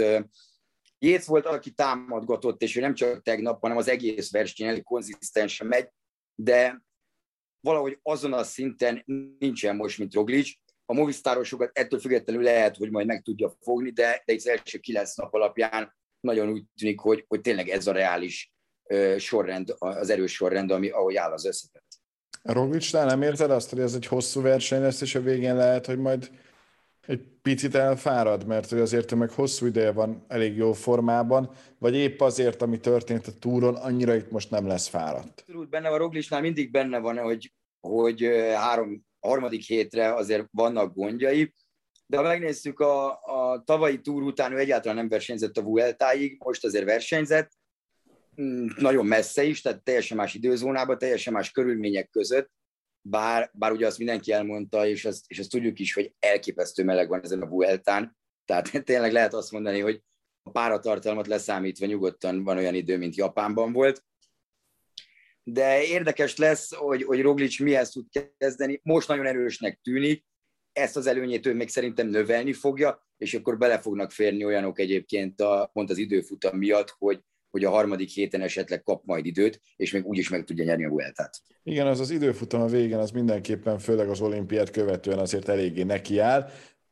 Jéz 1.00 1.28
volt, 1.28 1.46
aki 1.46 1.72
támadgatott, 1.72 2.62
és 2.62 2.76
ő 2.76 2.80
nem 2.80 2.94
csak 2.94 3.22
tegnap, 3.22 3.62
hanem 3.62 3.78
az 3.78 3.88
egész 3.88 4.32
verseny 4.32 4.68
elég 4.68 4.84
konzisztensen 4.84 5.68
megy, 5.68 5.90
de 6.36 6.84
valahogy 7.60 8.00
azon 8.02 8.34
a 8.34 8.44
szinten 8.44 9.04
nincsen 9.40 9.76
most, 9.76 9.98
mint 9.98 10.14
Roglic. 10.14 10.50
A 10.86 10.94
Movistarosokat 10.94 11.78
ettől 11.78 12.00
függetlenül 12.00 12.44
lehet, 12.44 12.78
hogy 12.78 12.92
majd 12.92 13.08
meg 13.08 13.22
tudja 13.22 13.56
fogni, 13.62 13.90
de, 13.90 14.24
de 14.26 14.34
az 14.34 14.48
első 14.48 14.78
kilenc 14.78 15.16
nap 15.16 15.34
alapján 15.34 15.96
nagyon 16.20 16.50
úgy 16.50 16.64
tűnik, 16.76 17.00
hogy, 17.00 17.26
hogy 17.28 17.42
tényleg 17.42 17.70
ez 17.70 17.88
a 17.88 17.92
reális 17.92 18.54
sorrend, 19.18 19.76
az 19.78 20.10
erős 20.10 20.34
sorrend, 20.34 20.72
ami, 20.72 20.90
ahogy 20.90 21.16
áll 21.16 21.32
az 21.32 21.46
összetett. 21.46 21.99
Roglicsnál 22.54 23.06
nem 23.06 23.22
érted 23.22 23.52
azt, 23.52 23.70
hogy 23.70 23.80
ez 23.80 23.94
egy 23.94 24.06
hosszú 24.06 24.42
verseny 24.42 24.82
lesz, 24.82 25.02
és 25.02 25.16
a 25.16 25.22
végén 25.22 25.56
lehet, 25.56 25.86
hogy 25.86 25.98
majd 25.98 26.30
egy 27.08 27.22
picit 27.42 27.76
elfárad, 27.76 28.46
mert 28.46 28.70
hogy 28.70 28.80
azért 28.80 29.16
meg 29.16 29.32
hosszú 29.32 29.66
ideje 29.66 29.92
van 29.92 30.26
elég 30.28 30.56
jó 30.56 30.74
formában, 30.74 31.52
vagy 31.80 31.96
épp 31.96 32.22
azért, 32.22 32.62
ami 32.62 32.80
történt 32.80 33.28
a 33.28 33.32
túron, 33.40 33.76
annyira 33.76 34.16
itt 34.16 34.32
most 34.32 34.50
nem 34.50 34.68
lesz 34.68 34.88
fáradt. 34.88 35.40
Abszolút 35.40 35.70
benne 35.70 35.90
van, 35.90 35.98
Roglicsnál 35.98 36.42
mindig 36.42 36.72
benne 36.72 37.00
van, 37.00 37.18
hogy, 37.18 37.54
hogy 37.80 38.30
három, 38.56 39.06
harmadik 39.20 39.62
hétre 39.62 40.14
azért 40.14 40.48
vannak 40.52 40.94
gondjai, 40.94 41.54
de 42.06 42.18
ha 42.18 42.24
megnézzük 42.24 42.80
a, 42.80 43.12
a 43.12 43.64
tavalyi 43.66 44.02
túr 44.02 44.24
után, 44.24 44.52
ő 44.52 44.58
egyáltalán 44.58 44.98
nem 44.98 45.10
versenyzett 45.10 45.58
a 45.58 45.62
Vueltáig, 45.62 46.38
most 46.40 46.66
azért 46.66 46.86
versenyzett, 46.86 47.52
nagyon 48.78 49.06
messze 49.06 49.44
is, 49.44 49.62
tehát 49.62 49.84
teljesen 49.84 50.18
más 50.18 50.34
időzónában, 50.34 50.98
teljesen 50.98 51.34
más 51.34 51.52
körülmények 51.52 52.10
között, 52.10 52.52
bár, 53.02 53.50
bár 53.54 53.72
ugye 53.72 53.86
azt 53.88 53.98
mindenki 53.98 54.32
elmondta, 54.32 54.88
és 54.88 55.06
azt, 55.06 55.24
és 55.28 55.40
azt 55.40 55.50
tudjuk 55.50 55.80
is, 55.80 55.94
hogy 55.94 56.14
elképesztő 56.20 56.84
meleg 56.84 57.10
van 57.10 57.24
ezen 57.24 57.42
a 57.42 57.48
Vueltán, 57.48 58.18
tehát 58.46 58.72
tényleg 58.86 59.12
lehet 59.12 59.34
azt 59.34 59.52
mondani, 59.52 59.80
hogy 59.80 60.02
a 60.44 60.52
páratartalmat 60.52 61.28
leszámítva 61.28 61.86
nyugodtan 61.86 62.44
van 62.44 62.58
olyan 62.58 62.76
idő, 62.76 62.98
mint 62.98 63.16
Japánban 63.16 63.74
volt. 63.74 64.04
De 65.44 65.84
érdekes 65.84 66.38
lesz, 66.38 66.76
hogy, 66.76 67.04
hogy 67.04 67.22
Roglic 67.22 67.60
mihez 67.60 67.90
tud 67.90 68.06
kezdeni. 68.38 68.80
Most 68.84 69.08
nagyon 69.08 69.26
erősnek 69.26 69.80
tűnik, 69.84 70.26
ezt 70.72 70.96
az 70.96 71.08
előnyét 71.08 71.46
ő 71.46 71.54
még 71.54 71.70
szerintem 71.70 72.08
növelni 72.08 72.54
fogja, 72.54 73.08
és 73.18 73.34
akkor 73.34 73.58
bele 73.58 73.80
fognak 73.80 74.12
férni 74.12 74.46
olyanok 74.46 74.80
egyébként 74.80 75.42
a, 75.42 75.70
pont 75.74 75.90
az 75.90 75.98
időfutam 75.98 76.58
miatt, 76.58 76.96
hogy, 76.98 77.24
hogy 77.52 77.64
a 77.64 77.70
harmadik 77.70 78.10
héten 78.10 78.42
esetleg 78.42 78.84
kap 78.84 79.06
majd 79.06 79.26
időt, 79.26 79.62
és 79.76 79.92
még 79.92 80.06
úgyis 80.06 80.30
meg 80.30 80.44
tudja 80.44 80.64
nyerni 80.64 80.86
a 80.86 80.90
Vueltát. 80.90 81.42
Igen, 81.64 81.88
az 81.88 82.00
az 82.00 82.10
időfutam 82.10 82.62
a 82.62 82.68
végén, 82.68 82.98
az 82.98 83.12
mindenképpen, 83.12 83.80
főleg 83.80 84.10
az 84.10 84.22
olimpiát 84.22 84.72
követően 84.72 85.20
azért 85.20 85.50
eléggé 85.50 85.84
nekiáll, 85.84 86.50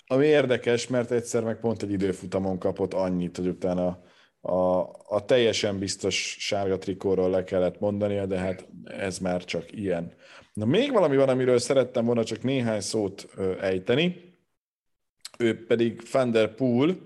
ami 0.07 0.25
érdekes, 0.25 0.87
mert 0.87 1.11
egyszer 1.11 1.43
meg 1.43 1.59
pont 1.59 1.83
egy 1.83 1.91
időfutamon 1.91 2.59
kapott 2.59 2.93
annyit, 2.93 3.37
hogy 3.37 3.47
utána 3.47 4.01
a, 4.41 4.79
a 5.07 5.25
teljesen 5.25 5.79
biztos 5.79 6.35
sárga 6.39 6.77
trikóról 6.77 7.29
le 7.29 7.43
kellett 7.43 7.79
mondania, 7.79 8.25
de 8.25 8.37
hát 8.37 8.67
ez 8.83 9.19
már 9.19 9.43
csak 9.43 9.71
ilyen. 9.71 10.13
Na 10.53 10.65
még 10.65 10.91
valami 10.91 11.15
van, 11.15 11.29
amiről 11.29 11.59
szerettem 11.59 12.05
volna 12.05 12.23
csak 12.23 12.43
néhány 12.43 12.81
szót 12.81 13.27
ejteni, 13.59 14.35
ő 15.39 15.65
pedig 15.65 16.01
Van 16.11 16.31
der 16.31 16.55
Poel, 16.55 16.97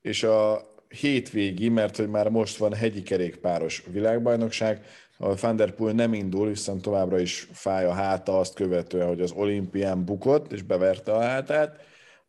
és 0.00 0.22
a 0.22 0.66
hétvégi, 0.96 1.68
mert 1.68 1.96
hogy 1.96 2.08
már 2.08 2.28
most 2.28 2.56
van 2.56 2.74
hegyi 2.74 3.02
kerékpáros 3.02 3.84
világbajnokság, 3.90 4.80
a 5.18 5.34
Van 5.34 5.94
nem 5.94 6.14
indul, 6.14 6.48
viszont 6.48 6.82
továbbra 6.82 7.18
is 7.18 7.48
fáj 7.52 7.84
a 7.84 7.92
háta 7.92 8.38
azt 8.38 8.54
követően, 8.54 9.08
hogy 9.08 9.20
az 9.20 9.32
olimpián 9.32 10.04
bukott, 10.04 10.52
és 10.52 10.62
beverte 10.62 11.12
a 11.12 11.20
hátát, 11.20 11.80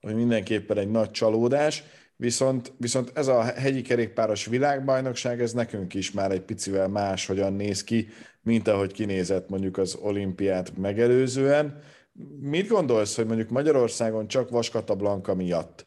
ami 0.01 0.13
mindenképpen 0.13 0.77
egy 0.77 0.91
nagy 0.91 1.11
csalódás, 1.11 1.83
viszont, 2.15 2.73
viszont 2.77 3.11
ez 3.13 3.27
a 3.27 3.41
hegyi 3.41 3.81
kerékpáros 3.81 4.45
világbajnokság, 4.45 5.41
ez 5.41 5.53
nekünk 5.53 5.93
is 5.93 6.11
már 6.11 6.31
egy 6.31 6.41
picivel 6.41 6.87
más, 6.87 7.25
hogyan 7.25 7.53
néz 7.53 7.83
ki, 7.83 8.07
mint 8.41 8.67
ahogy 8.67 8.93
kinézett 8.93 9.49
mondjuk 9.49 9.77
az 9.77 9.95
olimpiát 10.01 10.77
megelőzően. 10.77 11.79
Mit 12.39 12.67
gondolsz, 12.67 13.15
hogy 13.15 13.25
mondjuk 13.25 13.49
Magyarországon 13.49 14.27
csak 14.27 14.49
Vaskata 14.49 14.95
Blanka 14.95 15.35
miatt 15.35 15.85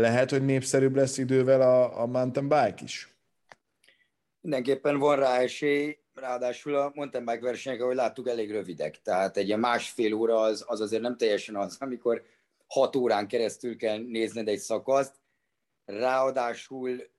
lehet, 0.00 0.30
hogy 0.30 0.44
népszerűbb 0.44 0.96
lesz 0.96 1.18
idővel 1.18 1.60
a, 1.60 2.00
a 2.00 2.06
mountain 2.06 2.48
bike 2.48 2.78
is? 2.82 3.14
Mindenképpen 4.40 4.98
van 4.98 5.16
rá 5.16 5.38
esély, 5.38 5.98
ráadásul 6.14 6.74
a 6.74 6.92
mountain 6.94 7.24
bike 7.24 7.40
versenyek, 7.40 7.80
ahogy 7.80 7.94
láttuk, 7.94 8.28
elég 8.28 8.50
rövidek. 8.50 9.02
Tehát 9.02 9.36
egy 9.36 9.56
másfél 9.56 10.14
óra 10.14 10.40
az, 10.40 10.64
az 10.66 10.80
azért 10.80 11.02
nem 11.02 11.16
teljesen 11.16 11.56
az, 11.56 11.76
amikor 11.80 12.22
hat 12.66 12.96
órán 12.96 13.28
keresztül 13.28 13.76
kell 13.76 13.98
nézned 13.98 14.48
egy 14.48 14.58
szakaszt. 14.58 15.14
Ráadásul 15.84 17.10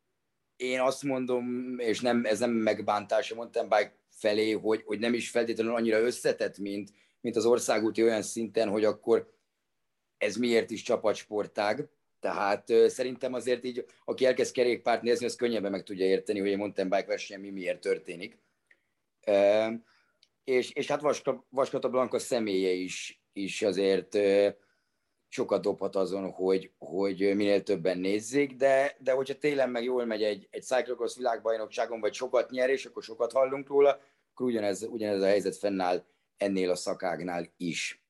én 0.55 0.79
azt 0.79 1.03
mondom, 1.03 1.75
és 1.79 2.01
nem, 2.01 2.25
ez 2.25 2.39
nem 2.39 2.51
megbántás 2.51 3.31
a 3.31 3.35
mountain 3.35 3.69
bike 3.69 3.95
felé, 4.09 4.51
hogy, 4.51 4.83
hogy 4.85 4.99
nem 4.99 5.13
is 5.13 5.29
feltétlenül 5.29 5.75
annyira 5.75 5.99
összetett, 5.99 6.57
mint, 6.57 6.91
mint 7.21 7.35
az 7.35 7.45
országúti 7.45 8.03
olyan 8.03 8.21
szinten, 8.21 8.69
hogy 8.69 8.85
akkor 8.85 9.33
ez 10.17 10.35
miért 10.35 10.69
is 10.69 10.81
csapatsportág. 10.81 11.89
Tehát 12.23 12.73
szerintem 12.87 13.33
azért 13.33 13.63
így, 13.63 13.85
aki 14.05 14.25
elkezd 14.25 14.53
kerékpárt 14.53 15.01
nézni, 15.01 15.25
az 15.25 15.35
könnyebben 15.35 15.71
meg 15.71 15.83
tudja 15.83 16.05
érteni, 16.05 16.39
hogy 16.39 16.49
egy 16.49 16.57
mountain 16.57 16.89
bike 16.89 17.05
verseny 17.05 17.39
mi 17.39 17.49
miért 17.49 17.79
történik. 17.79 18.37
És, 20.43 20.71
és 20.71 20.87
hát 20.87 21.01
Vaska, 21.01 21.45
Vaskata 21.49 21.89
Blanka 21.89 22.19
személye 22.19 22.71
is, 22.71 23.23
is 23.33 23.61
azért 23.61 24.17
sokat 25.27 25.61
dobhat 25.61 25.95
azon, 25.95 26.31
hogy, 26.31 26.71
hogy 26.77 27.19
minél 27.19 27.63
többen 27.63 27.97
nézzék, 27.97 28.55
de, 28.55 28.95
de 28.99 29.11
hogyha 29.11 29.37
télen 29.37 29.69
meg 29.69 29.83
jól 29.83 30.05
megy 30.05 30.23
egy, 30.23 30.47
egy 30.51 30.63
cyclocross 30.63 31.15
világbajnokságon, 31.15 31.99
vagy 31.99 32.13
sokat 32.13 32.49
nyer, 32.49 32.69
és 32.69 32.85
akkor 32.85 33.03
sokat 33.03 33.31
hallunk 33.31 33.67
róla, 33.67 33.99
akkor 34.31 34.45
ugyanez, 34.45 34.83
ugyanez 34.83 35.21
a 35.21 35.27
helyzet 35.27 35.55
fennáll 35.55 36.05
ennél 36.37 36.69
a 36.69 36.75
szakágnál 36.75 37.53
is. 37.57 38.02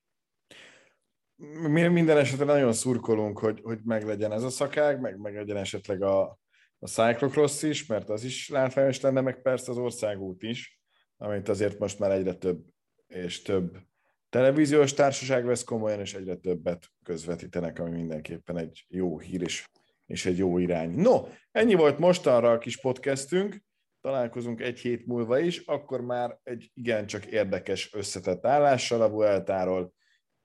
Mi 1.35 1.87
minden 1.87 2.17
esetre 2.17 2.45
nagyon 2.45 2.73
szurkolunk, 2.73 3.39
hogy, 3.39 3.59
hogy 3.63 3.79
meglegyen 3.83 4.31
ez 4.31 4.43
a 4.43 4.49
szakág, 4.49 4.99
meg, 4.99 5.17
meg 5.17 5.35
legyen 5.35 5.57
esetleg 5.57 6.01
a, 6.01 6.21
a 6.79 6.87
cyclocross 6.87 7.63
is, 7.63 7.85
mert 7.85 8.09
az 8.09 8.23
is 8.23 8.49
látványos 8.49 9.01
lenne, 9.01 9.21
meg 9.21 9.41
persze 9.41 9.71
az 9.71 9.77
országút 9.77 10.43
is, 10.43 10.79
amit 11.17 11.49
azért 11.49 11.79
most 11.79 11.99
már 11.99 12.11
egyre 12.11 12.33
több 12.33 12.65
és 13.07 13.41
több 13.41 13.77
televíziós 14.29 14.93
társaság 14.93 15.45
vesz 15.45 15.63
komolyan, 15.63 15.99
és 15.99 16.13
egyre 16.13 16.35
többet 16.35 16.87
közvetítenek, 17.03 17.79
ami 17.79 17.89
mindenképpen 17.89 18.57
egy 18.57 18.85
jó 18.87 19.19
hír 19.19 19.41
és, 19.41 19.69
és 20.05 20.25
egy 20.25 20.37
jó 20.37 20.57
irány. 20.57 20.89
No, 20.89 21.27
ennyi 21.51 21.73
volt 21.73 21.99
mostanra 21.99 22.51
a 22.51 22.57
kis 22.57 22.79
podcastünk, 22.79 23.63
találkozunk 24.01 24.61
egy 24.61 24.79
hét 24.79 25.05
múlva 25.05 25.39
is, 25.39 25.57
akkor 25.57 26.01
már 26.01 26.39
egy 26.43 26.71
igencsak 26.73 27.25
érdekes 27.25 27.93
összetett 27.93 28.45
állással 28.45 29.01
a 29.01 29.09
Vueltáról, 29.09 29.93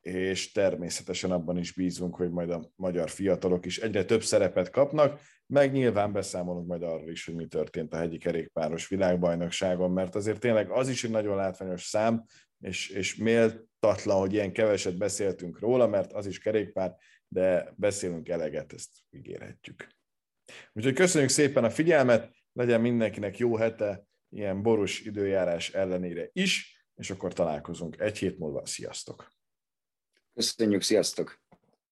és 0.09 0.53
természetesen 0.53 1.31
abban 1.31 1.59
is 1.59 1.73
bízunk, 1.73 2.16
hogy 2.16 2.31
majd 2.31 2.51
a 2.51 2.71
magyar 2.77 3.11
fiatalok 3.11 3.66
is 3.66 3.79
egyre 3.79 4.05
több 4.05 4.23
szerepet 4.23 4.71
kapnak, 4.71 5.21
meg 5.47 5.73
nyilván 5.73 6.12
beszámolunk 6.12 6.66
majd 6.66 6.83
arról 6.83 7.11
is, 7.11 7.25
hogy 7.25 7.35
mi 7.35 7.47
történt 7.47 7.92
a 7.92 7.97
hegyi 7.97 8.18
kerékpáros 8.18 8.88
világbajnokságon, 8.88 9.90
mert 9.90 10.14
azért 10.14 10.40
tényleg 10.40 10.71
az 10.71 10.88
is 10.88 11.05
egy 11.05 11.11
nagyon 11.11 11.37
látványos 11.37 11.83
szám, 11.83 12.25
és, 12.61 12.88
és 12.88 13.16
méltatlan, 13.16 14.18
hogy 14.18 14.33
ilyen 14.33 14.53
keveset 14.53 14.99
beszéltünk 14.99 15.59
róla, 15.59 15.87
mert 15.87 16.12
az 16.12 16.27
is 16.27 16.38
kerékpár, 16.38 16.94
de 17.29 17.73
beszélünk 17.77 18.29
eleget, 18.29 18.73
ezt 18.73 18.90
ígérhetjük. 19.11 19.88
Úgyhogy 20.73 20.94
köszönjük 20.94 21.31
szépen 21.31 21.64
a 21.64 21.71
figyelmet, 21.71 22.31
legyen 22.53 22.81
mindenkinek 22.81 23.38
jó 23.38 23.57
hete, 23.57 24.07
ilyen 24.29 24.62
boros 24.62 25.01
időjárás 25.01 25.73
ellenére 25.73 26.29
is, 26.33 26.83
és 26.94 27.11
akkor 27.11 27.33
találkozunk 27.33 28.01
egy 28.01 28.18
hét 28.18 28.38
múlva. 28.38 28.66
Sziasztok! 28.66 29.38
Köszönjük, 30.38 30.83
sziasztok! 30.83 31.48